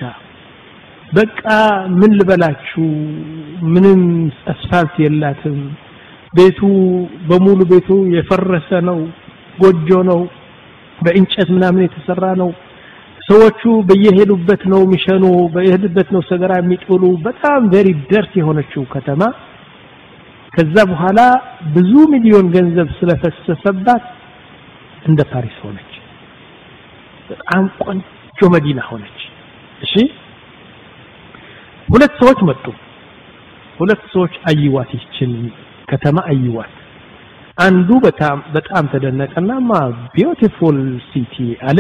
[1.13, 1.43] በቃ
[2.01, 2.85] ምን ልበላችሁ
[3.75, 4.01] ምንም
[4.53, 5.59] አስፋልት የላትም
[6.33, 6.61] ቤቱ
[7.29, 8.99] በሙሉ ቤቱ የፈረሰ ነው
[9.63, 10.21] ጎጆ ነው
[10.99, 12.51] በእንጨት ምናምን የተሰራ ነው
[13.29, 19.23] ሰዎቹ በየሄዱበት ነው የሚሸኑ በየሄዱበት ነው ሰገራ የሚጥሉ በጣም ቬሪ ደርት የሆነችው ከተማ
[20.54, 21.20] ከዛ በኋላ
[21.76, 24.04] ብዙ ሚሊዮን ገንዘብ ስለፈሰሰባት
[25.06, 25.94] እንደ ፓሪስ ሆነች።
[27.30, 29.20] በጣም ቆንጆ መዲና ሆነች።
[29.82, 29.94] እሺ?
[31.88, 32.66] ሁለት ሰዎች መጡ።
[33.80, 35.32] ሁለት ሰዎች አይዋት ይችን
[35.88, 36.74] ከተማ አይዋት
[37.58, 39.74] አንዱ በጣም በጣም ተደነቀና ማ
[40.14, 40.78] ቢዩቲፉል
[41.10, 41.36] ሲቲ
[41.68, 41.80] አለ።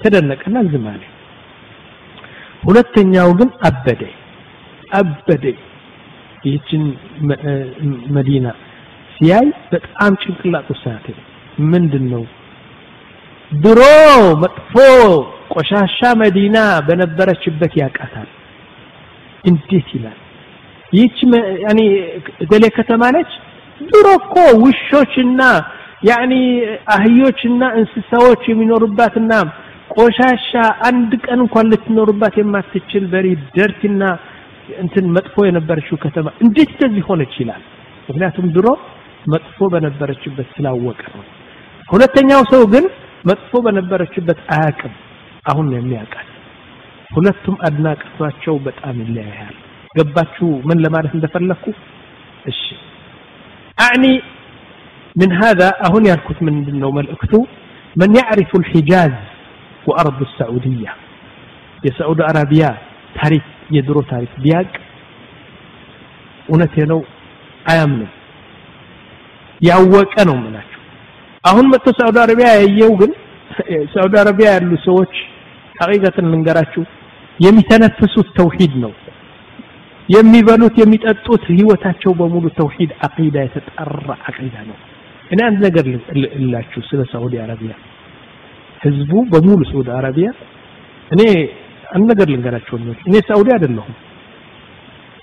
[0.00, 1.02] ተደነቀና ዝም አለ።
[2.62, 4.02] ሁለተኛው ግን አበደ።
[4.92, 5.44] አበደ
[6.44, 6.82] ይህችን
[8.16, 8.46] መዲና
[9.14, 11.06] ሲያይ በጣም ጭንቅላቱ ሳተ
[11.70, 12.24] ምንድን ነው
[13.58, 13.80] ድሮ
[14.42, 14.72] መጥፎ
[15.54, 18.28] ቆሻሻ መዲና በነበረችበት ያቃታል
[19.44, 20.18] እንዴት ይላል?
[20.92, 21.18] ይህች
[22.50, 23.32] ገሌ ከተማ ነች።
[23.88, 25.40] ድሮ እኮ ውሾችና
[26.08, 26.32] ያኒ
[26.94, 29.32] አህዮችና እንስሳዎች የሚኖሩባትና
[29.94, 30.50] ቆሻሻ
[30.88, 34.02] አንድ ቀን እንኳን ልትኖርባት የማትችል በሪ ደርቲና
[34.83, 37.63] እንትን መጥፎ የነበረችው ከተማ እንዴት እንደዚህ ሆነች ይላል
[38.07, 38.67] ምክንያቱም ድሮ
[39.33, 41.25] መጥፎ በነበረችበት ስላወቀ ነው
[41.87, 42.85] ሁለተኛው ሰው ግን
[43.29, 44.93] መጥፎ በነበረችበት አያቅም
[45.51, 46.29] አሁን ነው የሚያውቃት
[47.09, 49.55] ሁለቱም አድናቆታቸው በጣም ይለያያል
[49.97, 51.65] ገባችሁ ምን ለማለት እንደፈለኩ
[52.53, 52.63] እሺ
[53.77, 54.05] አዕኒ
[55.15, 57.39] من هذا أهون يركت من دنو ملأكتو
[57.95, 59.15] من يعرف الحجاز
[59.87, 60.91] وأرض السعودية
[61.83, 62.69] يا سعود عربية
[63.17, 64.70] تاريخ የድሮ ታሪክ ቢያቅ
[66.48, 67.00] እውነቴ ነው
[67.66, 68.10] አያምንም።
[69.60, 70.80] ያወቀ ነው ምላቸው
[71.44, 73.12] አሁን መጥቶ ሳውዲ አረቢያ ያየው ግን
[73.94, 75.14] ሳውዲ አረቢያ ያሉ ሰዎች
[75.76, 76.82] ሐቂቀትን ልንገራችሁ
[77.38, 78.92] የሚተነፍሱት ተውሂድ ነው።
[80.08, 84.76] የሚበሉት የሚጠጡት ህይወታቸው በሙሉ ተውሂድ አቂዳ የተጠራ አቂዳ ነው።
[85.30, 85.86] እኔ አንድ ነገር
[86.34, 87.74] ልላችሁ ስለ ሳውዲ አረቢያ።
[88.80, 90.28] ህዝቡ በሙሉ ሳውዲ አረቢያ
[91.10, 91.22] እኔ
[91.88, 92.74] አንድ ነገር ልንገራችሁ
[93.06, 93.94] እኔ ሳውዲ አይደለሁም።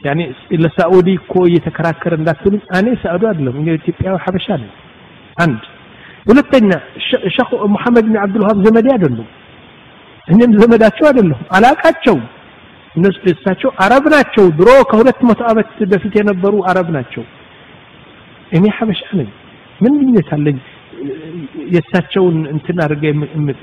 [0.02, 0.22] ያኔ
[0.64, 4.72] ለሳኡዲ እኮ እየተከራከረ እንዳትሉኝ እኔ ሳኡዲ አይደለም እኔ ኢትዮጵያዊ ሀበሻ ነኝ።
[5.38, 5.62] አንድ።
[6.26, 6.70] ሁለተኛ
[7.36, 9.28] ሸኽ መሐመድ ብን አብዱልዋሃብ ዘመዴ አይደሉም።
[10.28, 12.18] እኔም ዘመዳቸው አይደለሁም። አላቃቸው
[12.96, 17.24] እነሱ እሳቸው አረብ ናቸው። ድሮ ከሁለት መቶ ዓመት በፊት የነበሩ አረብ ናቸው።
[18.52, 19.30] እኔ ሀበሻ ነኝ።
[19.82, 20.58] ምን ልዩነት አለኝ?
[21.74, 23.04] የእሳቸውን እንትን አድርገ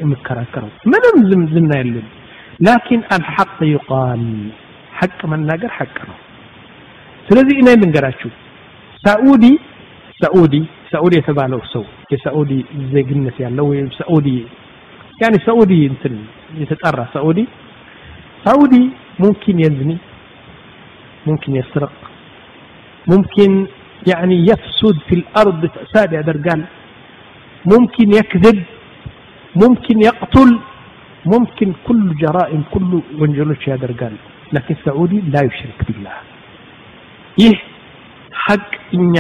[0.03, 0.71] የምከራከረው?
[0.93, 2.07] ምንም ዝምድና የለም
[2.60, 4.24] ላኪን አልሐቅ ይቃል
[5.00, 6.18] ሐቅ መናገር ሐቅ ነው
[7.28, 8.30] ስለዚህ እኔ ልንገራችሁ
[9.04, 9.46] ሳኡዲ
[10.22, 10.56] ሳኡዲ
[10.92, 12.52] ሳኡዲ የተባለው ሰው የሳኡዲ
[12.94, 14.28] ዜግነት ያለው ወይም ሳኡዲ
[15.22, 16.16] ያኔ ሳኡዲ እንትን
[16.62, 17.40] የተጠራ ሳኡዲ
[18.46, 18.76] ሳኡዲ
[19.22, 19.92] ሙምኪን የዝኒ
[21.28, 21.96] ሙምኪን የስረቅ
[23.08, 23.56] ሙምኪን
[24.08, 26.62] يعني يفسد في الأرض فساد يدرقال
[27.66, 28.58] ممكن يكذب
[29.56, 30.50] ممكن يقتل
[31.34, 34.14] ممكن كل جرائم كل وانجلوش يدرقال
[34.56, 36.18] لكن سعودي لا يشرك بالله
[37.38, 37.58] ይህ
[38.44, 39.16] ሐቅ እኛ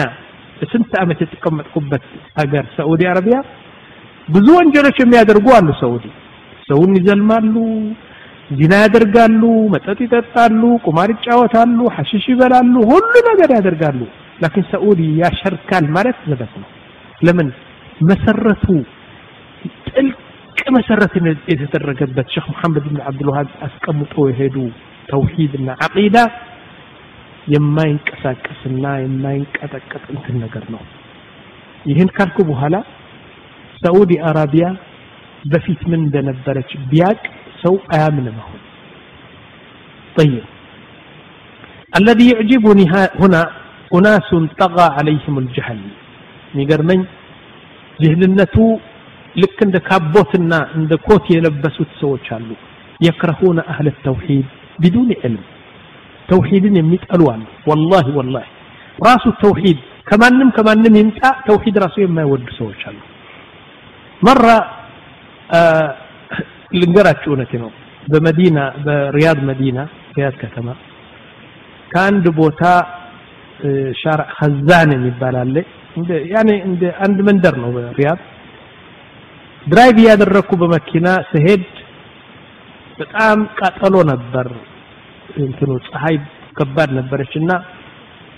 [0.71, 2.05] ስንት ዓመት የተቀመጥኩበት
[2.39, 3.38] ሀገር ሳዑዲ አረቢያ
[4.27, 6.05] ብዙ ወንጀሎች የሚያደርጉ አሉ ሳዑዲ
[6.69, 7.55] ሰውን ይዘልማሉ
[8.60, 9.41] ዚና ያደርጋሉ
[9.73, 13.99] መጠጥ ይጠጣሉ ቁማር ይጫወታሉ ሐሽሽ ይበላሉ ሁሉ ነገር ያደርጋሉ
[14.43, 16.69] ላኪን ሳዑዲ ያሸርካል ማለት ዘበት ነው
[17.27, 17.47] ለምን
[18.10, 18.65] መሰረቱ
[19.89, 20.17] ጥልቅ
[20.75, 21.13] መሰረት
[21.51, 24.55] የተደረገበት ሼክ መሐመድ ብን አብዱልዋሃብ አስቀምጦ የሄዱ
[25.10, 26.17] ተውሂድና አቂዳ
[27.53, 30.81] የማይንቀሳቀስና የማይንቀጠቀጥ እንትን ነገር ነው
[31.86, 32.75] ይህን ካልኩ በኋላ
[33.81, 34.67] ሳዑዲ አረቢያ
[35.45, 37.19] በፊት ምን እንደነበረች ቢያቅ
[37.63, 38.62] ሰው አያምንም አሁን
[40.15, 40.45] طيب
[41.93, 42.86] الذي يعجبني
[43.21, 43.41] هنا
[43.91, 44.29] أناس
[44.62, 45.79] طغى عليهم الجهل
[46.51, 46.99] የሚገርመኝ
[47.99, 48.55] ጅህልነቱ
[49.36, 52.49] ልክ እንደ ካቦትና እንደ ኮት የለበሱት ሰዎች አሉ
[53.05, 54.47] የክረሁነ አህለ ተውሂድ
[54.83, 55.43] ቢዱን ዕልም
[56.29, 58.47] ተውሂድን የሚጠሉ አሉ ወላሂ ወላሂ
[58.99, 59.79] ራሱ ተውሂድ
[60.10, 62.97] ከማንም ከማንም ይምጣ ተውሂድ ራሱ የማይወዱ ሰዎች አሉ
[64.21, 64.45] መራ
[66.73, 67.69] ልንገራችሁ እውነቴ ነው
[68.07, 69.79] በመዲና በሪያድ መዲና
[70.17, 70.67] ሪያድ ከተማ
[71.91, 72.62] ከአንድ ቦታ
[74.01, 75.55] ሻርዕ ኸዛን የሚባል አለ
[76.33, 78.19] ያኔ እንደ አንድ መንደር ነው በሪያድ
[79.66, 81.64] ድራይቭ እያደረግኩ በመኪና ስሄድ
[82.98, 84.48] በጣም ቃጠሎ ነበር።
[85.42, 86.16] እንትኑ ፀሐይ
[86.59, 87.53] ከባድ ነበረች እና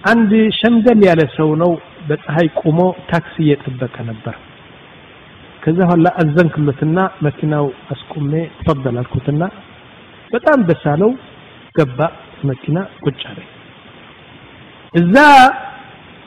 [0.05, 1.71] አንድ ሸምገል ያለ ሰው ነው
[2.09, 4.35] በፀሐይ ቁሞ ታክሲ እየጠበቀ ነበር።
[5.63, 9.43] ከዛ ኋላ አዘንክሎትና መኪናው አስቁሜ ተፈضل አልኩትና
[10.31, 10.85] በጣም ደስ
[11.75, 12.01] ገባ
[12.45, 13.39] መኪና ቁጭ አለ
[14.95, 15.17] እዛ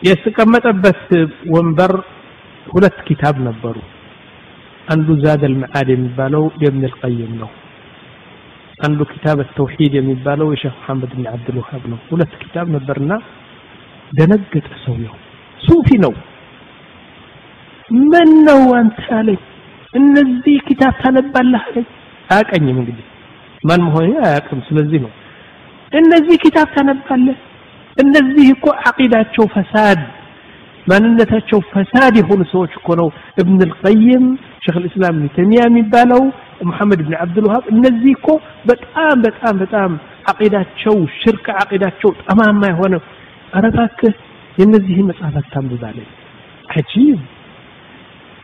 [0.01, 1.03] የተቀመጠበት
[1.49, 1.93] ወንበር
[2.67, 3.75] ሁለት ኪታብ ነበሩ
[4.88, 7.50] አንዱ ዛድ አልመዓድ የሚባለው የብን ልቀይም ነው
[8.78, 13.12] አንዱ ኪታብ ተውሂድ የሚባለው የሼክ መሐመድ ብን አብዱልውሃብ ነው ሁለት ኪታብ ነበርና
[14.12, 15.14] ደነገጠ ሰውየው
[15.60, 16.14] ሱፊ ነው
[18.10, 19.40] ምን ነው አንተ አለኝ
[19.94, 21.86] እነዚህ ኪታብ ታነባለህ አለኝ
[22.28, 23.06] አያቀኝም እንግዲህ
[23.64, 25.12] ማን መሆኔ አያቅም ስለዚህ ነው
[25.92, 27.38] እነዚህ ኪታብ ታነባለህ
[27.96, 30.00] እነዚህ እኮ አቂዳቸው ፈሳድ
[30.87, 33.07] ማንነታቸው ፈሳድ የሆኑ ሰዎች እኮ ነው
[33.41, 34.25] እብን ልቀይም
[34.65, 36.21] ሼክ ልእስላም ተሚያ የሚባለው
[36.67, 38.27] መሐመድ ብን አብዱልውሃብ እነዚህ እኮ
[38.69, 39.91] በጣም በጣም በጣም
[40.31, 42.95] አቂዳቸው ሽርክ አቂዳቸው ጠማማ የሆነ።
[43.53, 44.13] ኧረ እባክህ
[44.57, 46.07] የእነዚህን መጽሐፍ ታንብባለኝ
[46.73, 47.19] አጂብ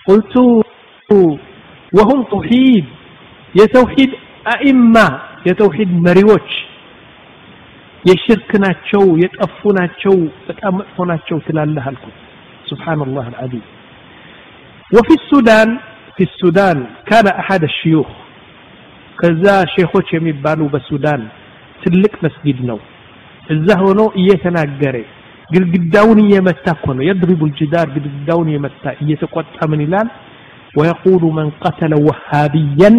[0.05, 0.35] ቁልቱ
[1.91, 2.85] ወሁም ተውሂድ
[3.53, 4.13] የተውሂድ
[4.53, 4.95] አኢማ
[5.47, 6.49] የተውሂድ መሪዎች
[8.05, 10.15] የሽርክ ናቸው የጠፉ ናቸው
[10.47, 12.17] በጣም መጥፎ ናቸው ትላለህ አልኩት
[12.71, 13.65] سبحان الله العظيم.
[14.93, 15.69] وفي السودان
[16.17, 18.07] في السودان كان أحد الشيوخ
[19.21, 21.21] كذا شيخو تشيمي بالو بالسودان
[21.85, 22.79] تلك مسجد نو
[23.51, 25.05] الزهونو إيتنا قري
[26.35, 30.07] يمتاكونو يضرب الجدار قل قداوني يمتا إيتكوات أمنلان
[30.77, 32.91] ويقول من قتل وهابيا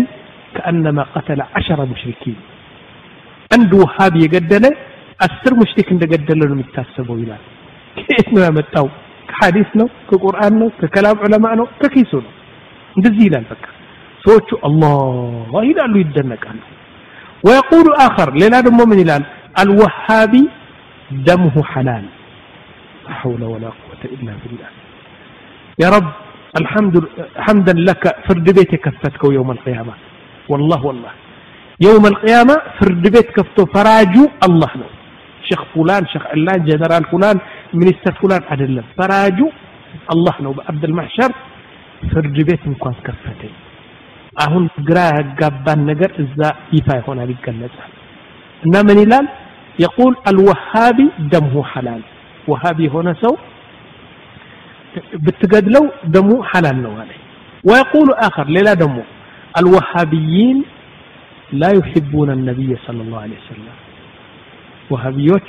[0.55, 2.39] كأنما قتل عشر مشركين
[3.55, 4.65] عند وهابي يقدل
[5.27, 7.43] أسر مشركين تقدل لهم التاسبو إلان
[7.97, 8.65] كيف نعمل
[9.34, 12.34] ከሐዲስ ነው ከቁርአን ነው ከከላም ዑለማ ነው ከኪሱ ነው
[12.98, 13.66] እንደዚህ ይላል በቃ
[14.26, 16.60] ሰዎቹ አላህ ይላሉ ይደነቃሉ
[17.46, 19.24] ويقول آخر ሌላ ደግሞ ምን ይላል
[19.64, 20.44] الوهابي
[21.28, 22.06] دمه حلال
[23.06, 24.70] لا حول ولا قوة إلا بالله
[25.84, 26.10] يا رب
[26.62, 26.96] الحمد
[27.46, 29.94] حمدا لك فرد بيتك كفتكو يوم القيامة
[30.52, 31.14] والله والله
[31.88, 34.90] يوم القيامة فرد بيت كفتو فراجو الله ነው
[35.48, 37.38] ሼክ ፉላን ሼክ ዕላን ጀነራል ፉላን
[37.81, 39.39] ሚኒስተር ፉላን አይደለም ፈራጁ
[40.15, 41.33] አላህ ነው በአብደል ማሕሸር
[42.11, 43.55] ፍርድ ቤት እንኳን ከፈተኝ
[44.45, 46.41] አሁን ግራ ያጋባን ነገር እዛ
[46.77, 47.93] ይፋ ይሆናል ይገለጻል
[48.63, 49.27] እና ምን ይላል
[49.83, 50.99] የቁል አልወሃቢ
[51.33, 52.03] ደምሁ ሐላል
[52.53, 53.35] ወሃቢ የሆነ ሰው
[55.27, 55.85] ብትገድለው
[56.17, 57.13] ደሙ ሐላል ነው አለ
[57.65, 59.05] ويقول آخر ليلة دمه
[59.61, 60.59] الوهابيين
[61.53, 63.77] لا يحبون النبي صلى الله عليه وسلم
[64.91, 65.49] وهابيوش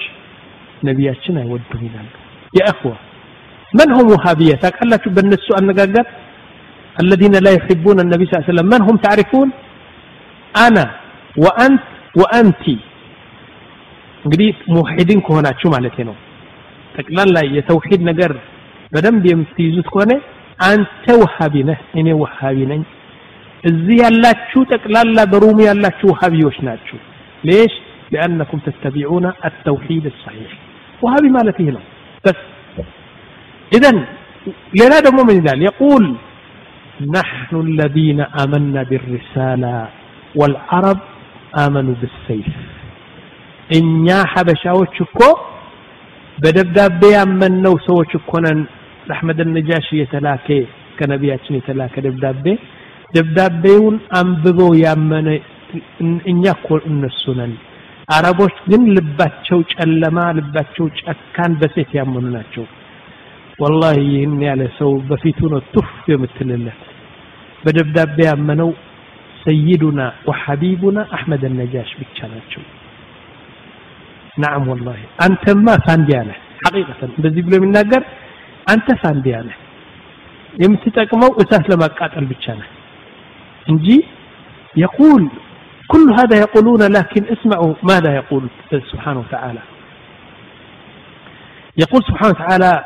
[0.89, 2.09] ነቢያችን አይወዱም ይላሉ
[2.59, 2.93] የእኽዋ
[3.79, 6.07] መን ሁም ውሃብያ ታውቃላችሁ በእነሱ አነጋገር
[6.97, 9.49] الذين لا يحبون النبي صلى الله عليه وسلم من هم تعرفون
[10.67, 10.85] أنا
[11.45, 11.85] وأنت
[12.21, 12.65] وأنت
[14.25, 16.17] እንግዲህ ሙሂድን ከሆናችሁ ማለት ነው
[16.97, 18.33] ጠቅላላ የተውሂድ ነገር
[18.93, 20.13] በደንብ የምትይዙት ከሆነ
[20.71, 22.83] አንተ ውሃቢ ነህ እኔ ውሃቢ ነኝ
[23.65, 26.99] እዚህ ያላችሁ ጠቅላላ በሩሙ ያላችሁ ውሃቢዎች ናችሁ
[27.45, 27.73] ليش
[28.13, 29.25] لأنكم تتبعون
[30.95, 31.81] التوحيد الصحيح وهابي مالتي هنا
[32.27, 32.39] بس
[33.77, 33.91] إذا
[34.81, 36.05] لنا دمو من ذلك يقول
[37.19, 39.89] نحن الذين آمنا بالرسالة
[40.39, 40.99] والعرب
[41.67, 42.49] آمنوا بالسيف
[43.79, 45.21] እኛ ሀበሻዎች እኮ
[46.43, 48.61] በደብዳቤ ያመንነው ሰዎች እኮ ነን
[49.09, 50.47] ለአሕመድ ነጃሽ የተላከ
[50.99, 52.45] ከነቢያችን የተላከ ደብዳቤ
[53.17, 55.29] ደብዳቤውን አንብበው ያመነ
[56.33, 57.53] እኛ እኮ እነሱ ነን
[58.10, 62.66] አረቦች ግን ልባቸው ጨለማ፣ ልባቸው ጨካን፣ በሴት ያመኑ ናቸው።
[63.60, 66.82] ወላሂ ይህን ያለ ሰው በፊቱ ነው ቱፍ የምትልለት።
[67.64, 68.70] በደብዳቤ ያመነው
[69.44, 72.64] ሰይዱና ወሐቢቡና አሕመድ ነጃሽ ብቻ ናቸው።
[74.38, 78.04] ናዓም ወላሂ አንተማ ሳንዲያ ነህ። ሐቂቀተን እንደዚህ ብሎ የሚናገር
[78.68, 79.58] አንተ ሳንዲያ ነህ።
[80.54, 82.70] የምትጠቅመው እሳት ለማቃጠል ብቻ ነህ
[83.68, 83.88] እንጂ
[84.76, 85.24] የቁል
[85.88, 88.48] كل هذا يقولون لكن اسمعوا ماذا يقول
[88.92, 89.60] سبحانه وتعالى.
[91.78, 92.86] يقول سبحانه وتعالى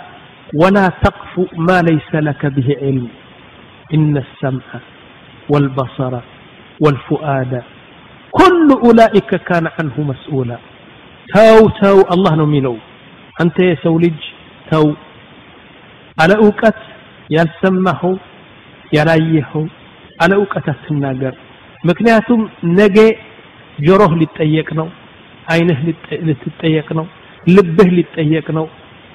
[0.53, 3.07] ولا تقف ما ليس لك به علم
[3.93, 4.81] إن السمع
[5.49, 6.19] والبصر
[6.79, 7.63] والفؤاد
[8.31, 10.57] كل أولئك كان عنه مسؤولا.
[11.35, 12.77] تاو تاو الله نميلو
[13.41, 14.19] أنت يا سولج
[14.71, 14.93] تاو.
[16.21, 16.75] على أوقات
[17.29, 17.45] يا
[18.93, 19.67] يرايه
[20.21, 21.35] على أوقات الناقر
[21.83, 22.41] ምክንያቱም
[22.79, 22.97] ነገ
[23.77, 24.87] ጆሮህ ሊጠየቅ ነው
[25.47, 25.79] አይንህ
[26.27, 27.05] ልትጠየቅ ነው
[27.47, 28.65] ልብህ ሊጠየቅ ነው።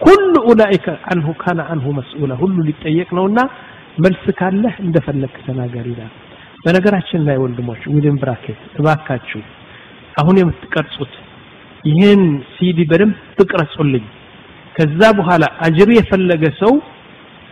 [0.01, 3.41] ኩሉ ኡላኢከ አንሁ ካነ አንሁ መስኡላ ሁሉ ሊጠየቅ ነውና
[3.99, 6.13] መልስ ካለህ እንደፈለግክ ተናገር ይላል።
[6.65, 9.41] በነገራችን ላይ ወንድሞች ዊድን ብራኬት እባካችሁ
[10.21, 11.13] አሁን የምትቀርጹት
[11.85, 12.23] ይህን
[12.55, 14.05] ሲዲ በደንብ ትቅረጹልኝ
[14.77, 16.73] ከዛ በኋላ አጅር የፈለገ ሰው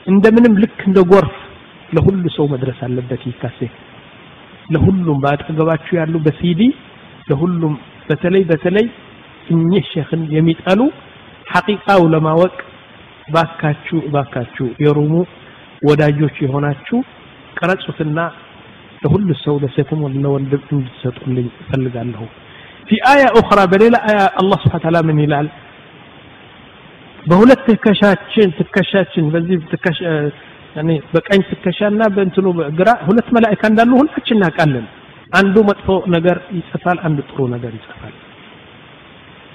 [0.07, 1.35] እንደምንም ልክ እንደ ጎርፍ
[1.93, 3.75] ለሁሉ ሰው መድረስ አለበት ይህ ካሴት
[4.73, 6.61] ለሁሉም በአጠገባችሁ ያሉ በሲዲ
[7.29, 7.75] ለሁሉም
[8.09, 8.87] በተለይ በተለይ
[9.49, 10.81] እኚህ ሼኽን የሚጠሉ
[11.47, 12.55] ሐቂቃው ለማወቅ
[13.29, 15.13] ባካችሁ ባካችሁ የሩሙ
[15.83, 16.99] ወዳጆች የሆናችሁ
[17.59, 18.19] ቀረጹትና
[19.03, 22.25] ለሁሉ ሰው ለሴትም ለወንድም እንድትሰጡልኝ እፈልጋለሁ
[22.89, 25.49] ፊ አያ ኡኽራ በሌላ አያ አላህ ስብሓን ታላ ምን ይላል
[27.27, 29.59] በሁለት ትከሻችን ትከሻችን በዚህ
[30.78, 32.48] ያኔ በቀኝ ትከሻና በእንትኑ
[32.80, 34.86] ግራ ሁለት መላእክት እንዳሉ ሁላችን እናውቃለን
[35.40, 38.16] አንዱ መጥፎ ነገር ይጽፋል አንዱ ጥሩ ነገር ይጽፋል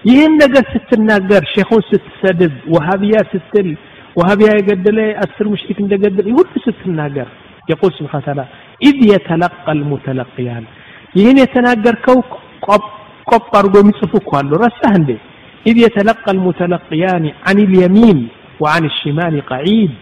[0.04, 3.68] ይህን ነገር ስትናገር ሼኹን ስትሰድብ ወሃቢያ ስትል
[4.20, 7.30] ወሃቢያ የገደለ አስር ሙሽሪክ እንደገደለ ሁሉ ስትናገር
[7.72, 8.44] يقول سبحانه وتعالى
[8.88, 10.64] إذ يتلقى المتلقيان
[11.16, 12.18] ይህን የተናገርከው
[12.66, 12.82] ቆብ
[13.58, 15.10] አድርጎ የሚጽፉ እኮ አሉ ረሳህ እንዴ
[15.66, 18.18] إذ يتلقى المتلقيان عن اليمين
[18.62, 19.92] وعن الشمال قعيد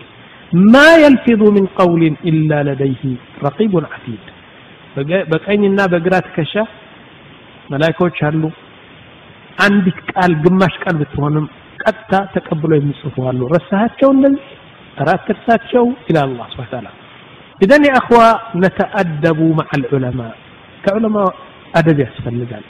[0.74, 3.02] ما يلفظ من قول إلا لديه
[3.46, 4.24] رقيب عتيد
[5.30, 6.54] በቀኝና በግራ ትከሻ
[7.72, 8.42] መላይኮች አሉ
[9.64, 11.46] አንዲት ቃል ግማሽ ቃል ብትሆንም
[11.82, 14.48] ቀጥታ ተቀብሎ የሚጽፉ አሉ ረሳሃቸው እነዚህ
[15.08, 16.90] ራት ትርሳቸው إلى الله سبحانه وتعالى
[17.64, 18.26] إذن يا أخوة
[18.64, 20.34] نتأدب مع العلماء
[20.84, 21.30] كعلماء
[21.78, 22.64] أدب يسفلقال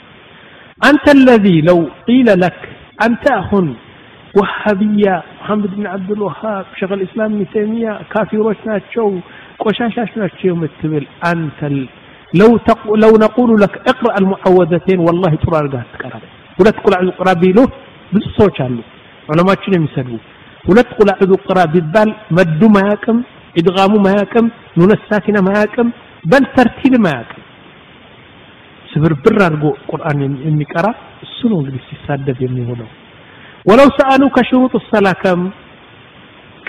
[0.89, 2.59] أنت الذي لو قيل لك
[3.07, 3.67] أنت أخن
[4.38, 9.18] وهابية محمد بن عبد الوهاب شغل إسلام ابن تيمية كافي وشناتشو
[9.66, 11.60] وشاشاش ناتشو متبل أنت
[12.40, 12.50] لو
[13.02, 16.22] لو نقول لك اقرأ المحوذتين والله ترى القاس تكرر
[16.60, 17.66] ولا تقول على القرابة له
[18.12, 18.82] بالصوت عنه
[19.30, 20.20] علماء شنو يسألوه
[20.68, 23.16] ولا تقول على القرابة بال مد ماكم
[23.60, 24.44] إدغام ماكم
[24.80, 25.86] منساتنا معاكم
[26.30, 27.42] بل ترتيل معاكم
[28.92, 30.18] سبر القران قرآن
[30.48, 30.90] يمكرا
[31.38, 33.05] سنو اللي سيسادة بيمي هدوه
[33.69, 35.41] ወለው ሰአሉከ ሽሩጥ ሰላ ከም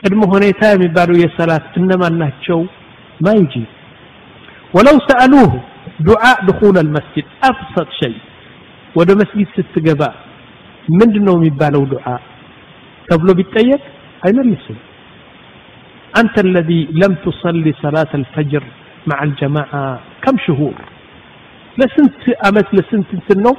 [0.01, 2.61] ቅድመ ሁኔታ የሚባሉ የሰላት እነማን ናቸው
[3.27, 3.69] ማ ይጂብ
[4.77, 5.51] ወለው ሰአሉሁ
[6.09, 8.15] ዱዓ ድኹል አልመስጅድ አብሰጥ ሸይ
[8.99, 10.03] ወደ መስጊድ ስትገባ
[11.01, 12.07] ምንድን ነው የሚባለው ዱዓ
[13.11, 13.83] ተብሎ ቢጠየቅ
[14.27, 14.81] አይመልስም
[16.21, 18.63] أنت الذي لم تصلي صلاة الفجر
[19.11, 19.85] مع الجماعة
[20.25, 20.75] كم شهور
[21.79, 22.15] لسنت
[22.49, 23.53] أمس لسنت سنو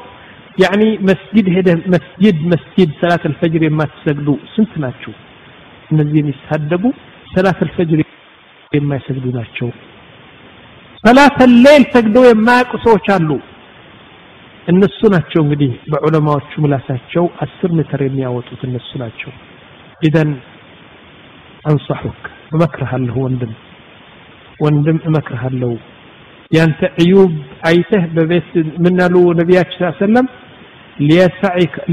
[0.59, 5.13] ያኒ መስጂድ ሄደ መስጂድ መስጂድ ሰላት አልፈጅር የማትሰግዱ ስንት ናቸው?
[5.91, 6.85] እነዚህ የሚሳደቡ
[7.35, 8.01] ሰላት አልፈጅር
[8.73, 9.69] የማይሰግዱ ናቸው።
[11.05, 13.31] ሰላት ሌል ሰግደው የማያውቁ ሰዎች አሉ።
[14.67, 19.31] እነሱ ናቸው እንግዲህ በዑለማዎቹ ምላሳቸው አስር ሜትር የሚያወጡት እነሱ ናቸው።
[20.03, 20.31] ኢደን
[21.65, 22.21] አንሳሑክ
[22.53, 23.53] እመክርሃለሁ ወንድም
[24.61, 25.71] ወንድም እመክርሃለሁ
[26.51, 27.33] ያንተ ዕዩብ
[27.69, 28.51] አይተህ በቤት
[28.85, 30.27] ምናሉ ነቢያችን ሰለም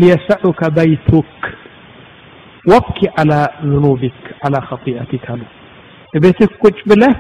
[0.01, 1.35] ሊየሰዑከ በይቱክ
[2.73, 3.33] ወብኪ አላ
[3.71, 5.43] ዝኑቢክ አላ ኸጢአቲክ አሉ
[6.25, 7.15] ቤትህ ቁጭ ብለህ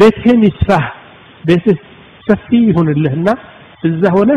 [0.00, 0.86] ቤትህን ይስፋህ
[1.48, 1.78] ቤትህ
[2.28, 3.28] ሰፊ ይሁንልህና
[3.88, 4.30] እዛ ሆነ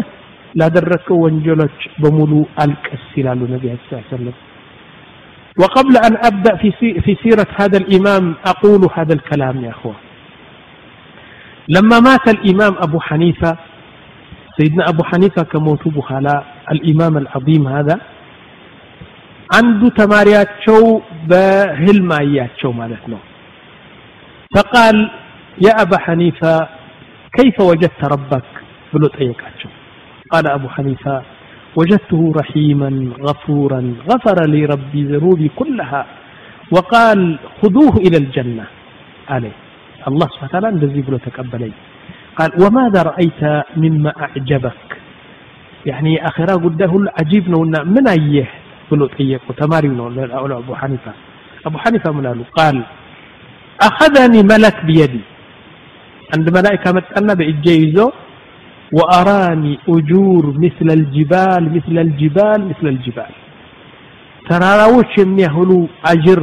[0.59, 4.37] ላደረግከው ወንጀሎች በሙሉ አልቀስ ይላሉ ነቢያችን ሰለም
[5.57, 6.69] وقبل أن أبدأ في
[7.05, 9.95] في سيرة هذا الإمام أقول هذا الكلام يا أخوة
[11.67, 13.51] لما مات الإمام أبو حنيفة
[14.57, 16.41] سيدنا أبو حنيفة كموت بخلاء
[16.72, 18.00] الإمام العظيم هذا
[19.54, 23.18] عنده تماريات شو بهلمايات شو مالتنا
[24.56, 25.10] فقال
[25.66, 26.68] يا أبا حنيفة
[27.38, 28.44] كيف وجدت ربك؟
[28.92, 29.08] بلو
[29.62, 29.68] شو
[30.30, 31.22] قال أبو حنيفة
[31.76, 36.06] وجدته رحيما غفورا غفر لي ربي ذنوبي كلها.
[36.70, 38.66] وقال خذوه إلى الجنة.
[39.28, 39.56] عليه
[40.08, 41.18] الله سبحانه وتعالى الذي بلو
[42.38, 43.42] قال وماذا رأيت
[43.76, 45.03] مما أعجبك؟
[45.85, 48.47] يعني آخرة قده عجيب نونا من أيه
[48.91, 50.23] بلو طيقه تماري نونا
[50.63, 51.11] أبو حنيفة
[51.65, 52.77] أبو حنيفة من قاله قال
[53.87, 55.21] أخذني ملك بيدي
[56.35, 58.07] عند ملائكة متأنى بإجيزه
[58.97, 63.33] وأراني أجور مثل الجبال مثل الجبال مثل الجبال
[64.49, 65.71] ተራራዎች የሚያህሉ
[66.11, 66.39] አጅር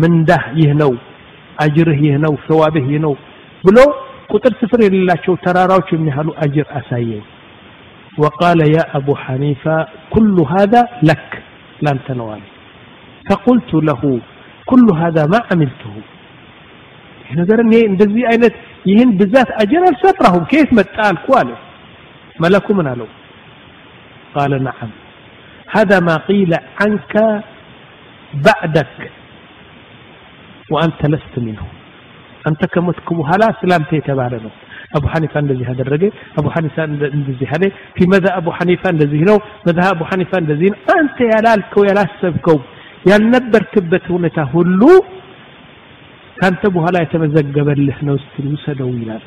[0.00, 0.92] ምንዳህ ይህ ነው
[1.64, 3.14] አጅርህ ይህ ነው ሰዋብህ ይህ ነው
[3.66, 3.78] ብሎ
[4.32, 7.24] ቁጥር ስፍር የሌላቸው ተራራዎች የሚያህሉ አጅር አሳየኝ
[8.22, 9.76] وقال يا أبو حنيفة
[10.14, 11.30] كل هذا لك
[11.86, 12.42] لن تنوال
[13.28, 14.02] فقلت له
[14.70, 15.94] كل هذا ما عملته
[17.40, 18.54] ነገር እኔ እንደዚህ አይነት
[18.90, 21.50] ይህን ብዛት አጀር አልሰጥራሁም ከየት መጣ አልኩ አለ
[22.44, 23.08] መለኩ ምን አለው
[24.36, 24.90] قال نعم
[25.76, 27.14] هذا ما قيل عنك
[28.46, 28.98] بعدك
[30.72, 31.64] وأنت لست منه
[32.48, 34.52] أنت كمتك بهلا سلامت يتبالى ነው
[34.93, 36.03] አቡ ሐኒፋ እንደዚህ አደረገ፣
[36.37, 36.75] አቡ ሐኒፋ
[37.11, 37.63] እንደዚህ አለ፣
[37.95, 42.57] ፊ መዛ አቡ ሐኒፋ እንደዚህ ነው፣ መዛ አቡ ሐኒፋ እንደዚህ ነው። አንተ ያላልከው ያላሰብከው
[43.05, 44.81] ያልነበርክበት ሁኔታ ሁሉ
[46.37, 49.23] ካንተ በኋላ የተመዘገበልህ ነው። እስቲ ውሰደው ይላል።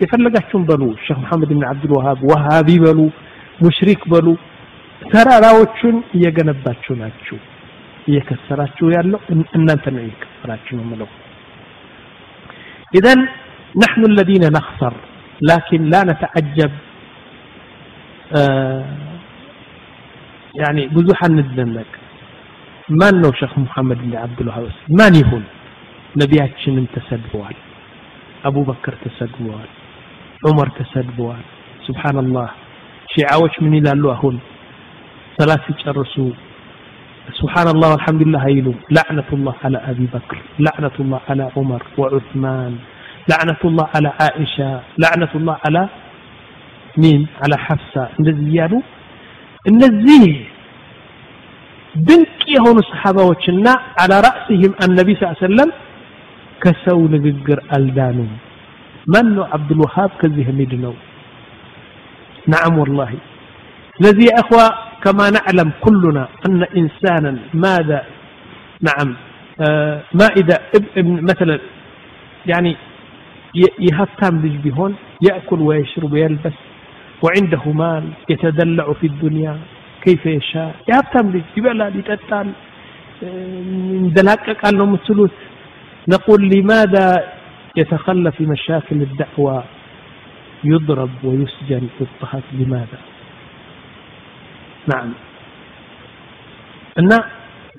[0.00, 3.00] የፈለጋችሁን በሉ፣ ሼክ መሐመድ ብን አብዱል ወሃብ ወሃቢ በሉ፣
[3.60, 4.26] ሙሽሪክ በሉ።
[5.02, 7.38] ተራራዎቹን እየገነባችሁ ናችሁ።
[8.08, 9.20] እየከሰራችሁ ያለው
[9.58, 11.08] እናንተ ነው። እየከሰራችሁ ነው የምለው
[12.92, 13.20] ኢዘን
[13.75, 14.93] نحن الذين نخسر
[15.41, 16.71] لكن لا نتعجب
[18.39, 18.85] آه
[20.55, 21.91] يعني بزوحا ندنك
[22.99, 24.65] ማን ነው ሼክ ሙሐመድ ብን አብዱልዋሃብ
[24.97, 25.43] ማን ይሁን
[26.21, 27.55] ነቢያችንም ተሰድበዋል
[28.47, 29.69] አቡበክር ተሰድበዋል
[30.47, 31.41] ዑመር ተሰድበዋል
[31.85, 32.49] ሱብሓነላህ
[33.13, 34.35] ሺዓዎች ምን ይላሉ አሁን
[35.37, 36.15] ሰላት ሲጨርሱ
[37.41, 42.73] سبحان الله والحمد لله هيلو لعنة الله على أبي بكر لعنة الله على عمر وعثمان
[43.31, 44.69] لعنة الله على عائشة
[45.03, 45.81] لعنة الله على
[47.01, 48.73] مين على حفصة እንደዚህ ያሉ
[49.69, 50.23] እነዚህ
[52.07, 53.67] ድንቅ የሆኑ ሰሓባዎችና
[54.01, 55.69] አላ ራእሲህም አነቢ ስ ሰለም
[56.63, 58.31] ከሰው ንግግር አልዳኑም
[59.13, 60.95] ማን ነው አብዱልወሃብ ከዚህ የሚድ ነው
[62.55, 63.11] نعم والله
[64.01, 64.65] الذي يا أخوة
[65.03, 67.31] كما نعلم كلنا أن إنسانا
[67.65, 67.99] ماذا
[68.87, 69.09] نعم
[69.67, 70.55] آه ما إذا
[71.31, 71.55] مثلا
[72.45, 72.71] يعني
[73.87, 74.93] يهتم لج بهون
[75.27, 76.57] يأكل ويشرب ويلبس
[77.23, 79.53] وعنده مال يتدلع في الدنيا
[80.03, 82.47] كيف يشاء يهتم لج يبلال يتتال
[84.03, 85.35] اندلاك قال لهم الثلث
[86.13, 87.05] نقول لماذا
[87.79, 89.57] يتخلى في مشاكل الدعوة
[90.63, 92.99] يضرب ويسجن يضطهد لماذا
[94.91, 95.09] نعم
[97.01, 97.13] እና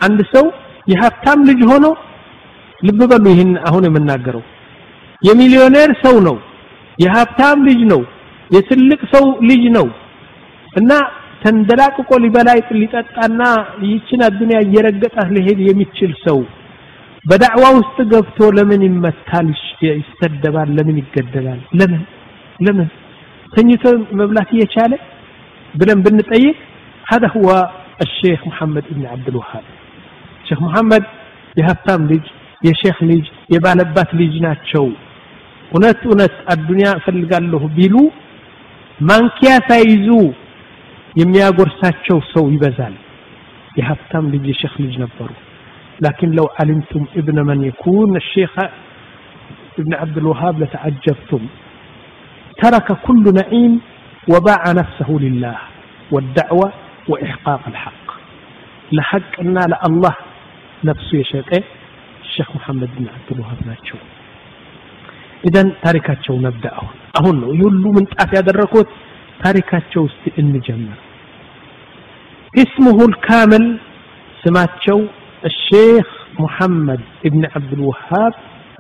[0.07, 0.47] አንድ ሰው
[0.90, 1.87] የሀብታም ልጅ ሆኖ
[2.87, 4.42] ልብ በሉ ይህን አሁን የምናገረው
[5.23, 6.37] የሚሊዮኔር ሰው ነው
[6.99, 8.03] የሀብታም ልጅ ነው
[8.51, 9.87] የትልቅ ሰው ልጅ ነው
[10.73, 10.90] እና
[11.42, 13.42] ተንደላቅቆ ሊበላ ሊጠጣና
[13.90, 16.38] ይችን አዱንያ እየረገጣት ሊሄድ የሚችል ሰው
[17.25, 19.46] በዳዕዋ ውስጥ ገብቶ ለምን ይመታል
[20.00, 22.02] ይሰደባል ለምን ይገደላል ለምን
[22.67, 22.88] ለምን
[23.52, 23.85] ተኝቶ
[24.21, 24.92] መብላት እየቻለ
[25.75, 26.57] ብለን ብንጠይቅ
[27.04, 27.48] هذا هو
[28.02, 29.65] الشيخ محمد بن عبد الوهاب
[30.48, 31.04] شيخ محمد
[31.57, 32.25] የሀብታም ልጅ
[32.63, 34.85] የሼክ ልጅ የባለባት ልጅ ናቸው
[35.75, 37.96] እውነት እውነት አዱንያ እፈልጋለሁ ቢሉ
[39.09, 40.09] ማንኪያ ሳይዙ
[41.21, 42.94] የሚያጎርሳቸው ሰው ይበዛል
[43.79, 45.31] የሀብታም ልጅ የሼክ ልጅ ነበሩ
[46.07, 48.52] لكن لو علمتم ابن من يكون الشيخ
[49.81, 51.42] ابن عبد الوهاب لتعجبتم
[52.63, 53.73] ترك كل نعيم
[54.33, 55.57] وباع نفسه لله
[56.11, 56.69] والدعوة
[57.11, 58.07] وإحقاق الحق
[58.92, 60.15] لحق لا الله
[60.85, 61.44] نفسه يشيء
[62.25, 63.98] الشيخ محمد بن عبد الوهاب ناتشو
[65.48, 68.88] ኢደን ታሪካቸው ነብዳ አሁን አሁን ነው ይህ ሁሉ ምንጣፍ ያደረኩት
[69.44, 70.98] ታሪካቸው ውስጥ እንጀምር
[72.65, 73.65] اسمه الكامل
[74.44, 74.98] سماتشو
[75.50, 76.07] الشيخ
[76.44, 78.35] محمد ابن عبد الوهاب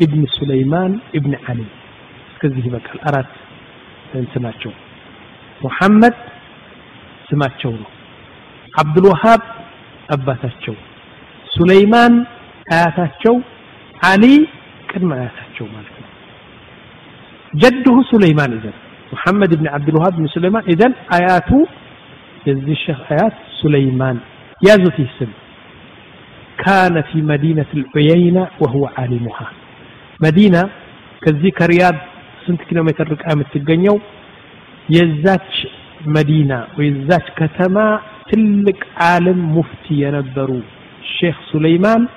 [0.04, 1.68] ابن سليمان ابن علي
[2.40, 3.30] كذي بقى الأرات
[4.34, 4.72] سماتشو
[5.66, 6.14] محمد
[7.30, 7.72] سماتشو
[8.78, 9.42] عبد الوهاب
[10.14, 10.74] أباتاتشو
[11.58, 12.12] سليمان
[12.76, 13.34] آياتاتشو
[14.08, 14.36] علي
[14.90, 15.96] كلمة آياتاتشو مالك
[17.55, 18.71] جده سليمان إذن.
[19.13, 20.63] محمد بن عبد الوهاب بن سليمان.
[20.63, 21.67] إذن آياته
[22.47, 24.17] يزي الشيخ آيات سليمان.
[24.67, 25.31] يازو في السن.
[26.65, 29.47] كان في مدينة العيينة وهو عالمها.
[30.19, 30.69] مدينة
[31.21, 31.95] كذي كرياض
[32.47, 33.99] سنت كيلومتر رقم تتجنيو
[34.89, 35.67] يزاتش
[36.05, 40.59] مدينة ويزاتش كتما تلك عالم مفتي ينبرو.
[41.01, 42.07] الشيخ سليمان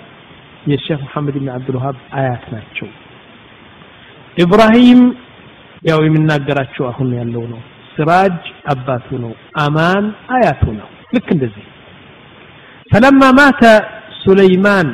[0.67, 2.87] يا الشيخ محمد بن عبد الوهاب آيات ناتشو
[4.41, 5.15] إبراهيم
[5.90, 7.60] ያው የምናገራቸው አሁን ያለው ነው
[7.96, 8.40] ስራጅ
[8.74, 9.32] አባቱ ነው
[9.64, 10.06] አማን
[10.36, 11.66] አያቱ ነው ልክ እንደዚህ
[12.92, 13.62] ፈለማ ማተ
[14.24, 14.88] ሱለይማን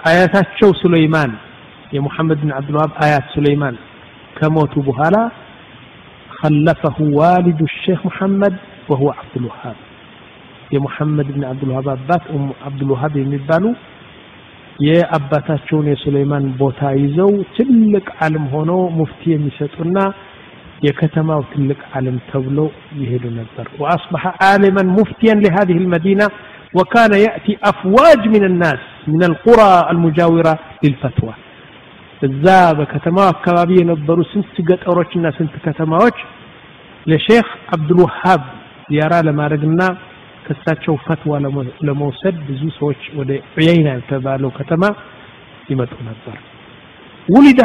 [0.00, 1.32] አያታቸው ሱለይማን
[1.92, 3.76] የሙሐመድ ብን አብዱልዋሃብ አያት ሱለይማን
[4.36, 5.16] ከሞቱ በኋላ
[6.40, 8.54] خلفه والد الشيخ محمد
[8.90, 9.78] وهو عبد الوهاب
[10.70, 13.64] የሙሐመድ ብን አብዱልዋሃብ አባት ኡም አብዱልዋሃብ የሚባሉ
[14.86, 19.98] የአባታቸውን የሱለይማን ቦታ ይዘው ትልቅ ዓለም ሆኖ ሙፍቲ የሚሰጡና
[20.86, 22.58] የከተማው ትልቅ ዓለም ተብሎ
[23.00, 26.26] ይሄዱ ነበር وأصبح عالما مفتيا لهذه المدينة
[26.78, 28.82] وكان يأتي أفواج من الناس
[29.12, 31.34] من القرى المجاورة للفتوى
[32.26, 32.46] እዛ
[32.78, 36.16] በከተማው አካባቢ የነበሩ ስንት ገጠሮችና ስንት ከተማዎች
[37.10, 38.42] ለሼክ አብዱልወሃብ
[38.90, 39.82] ዚያራ ለማድረግና
[40.45, 41.33] ከሳቸው ፈትዋ
[41.87, 44.83] ለመውሰድ ብዙ ሰዎች ወደ ዑየይና የተባለው ከተማ
[45.69, 46.35] ይመጡ ነበር።
[47.29, 47.59] ውሊድ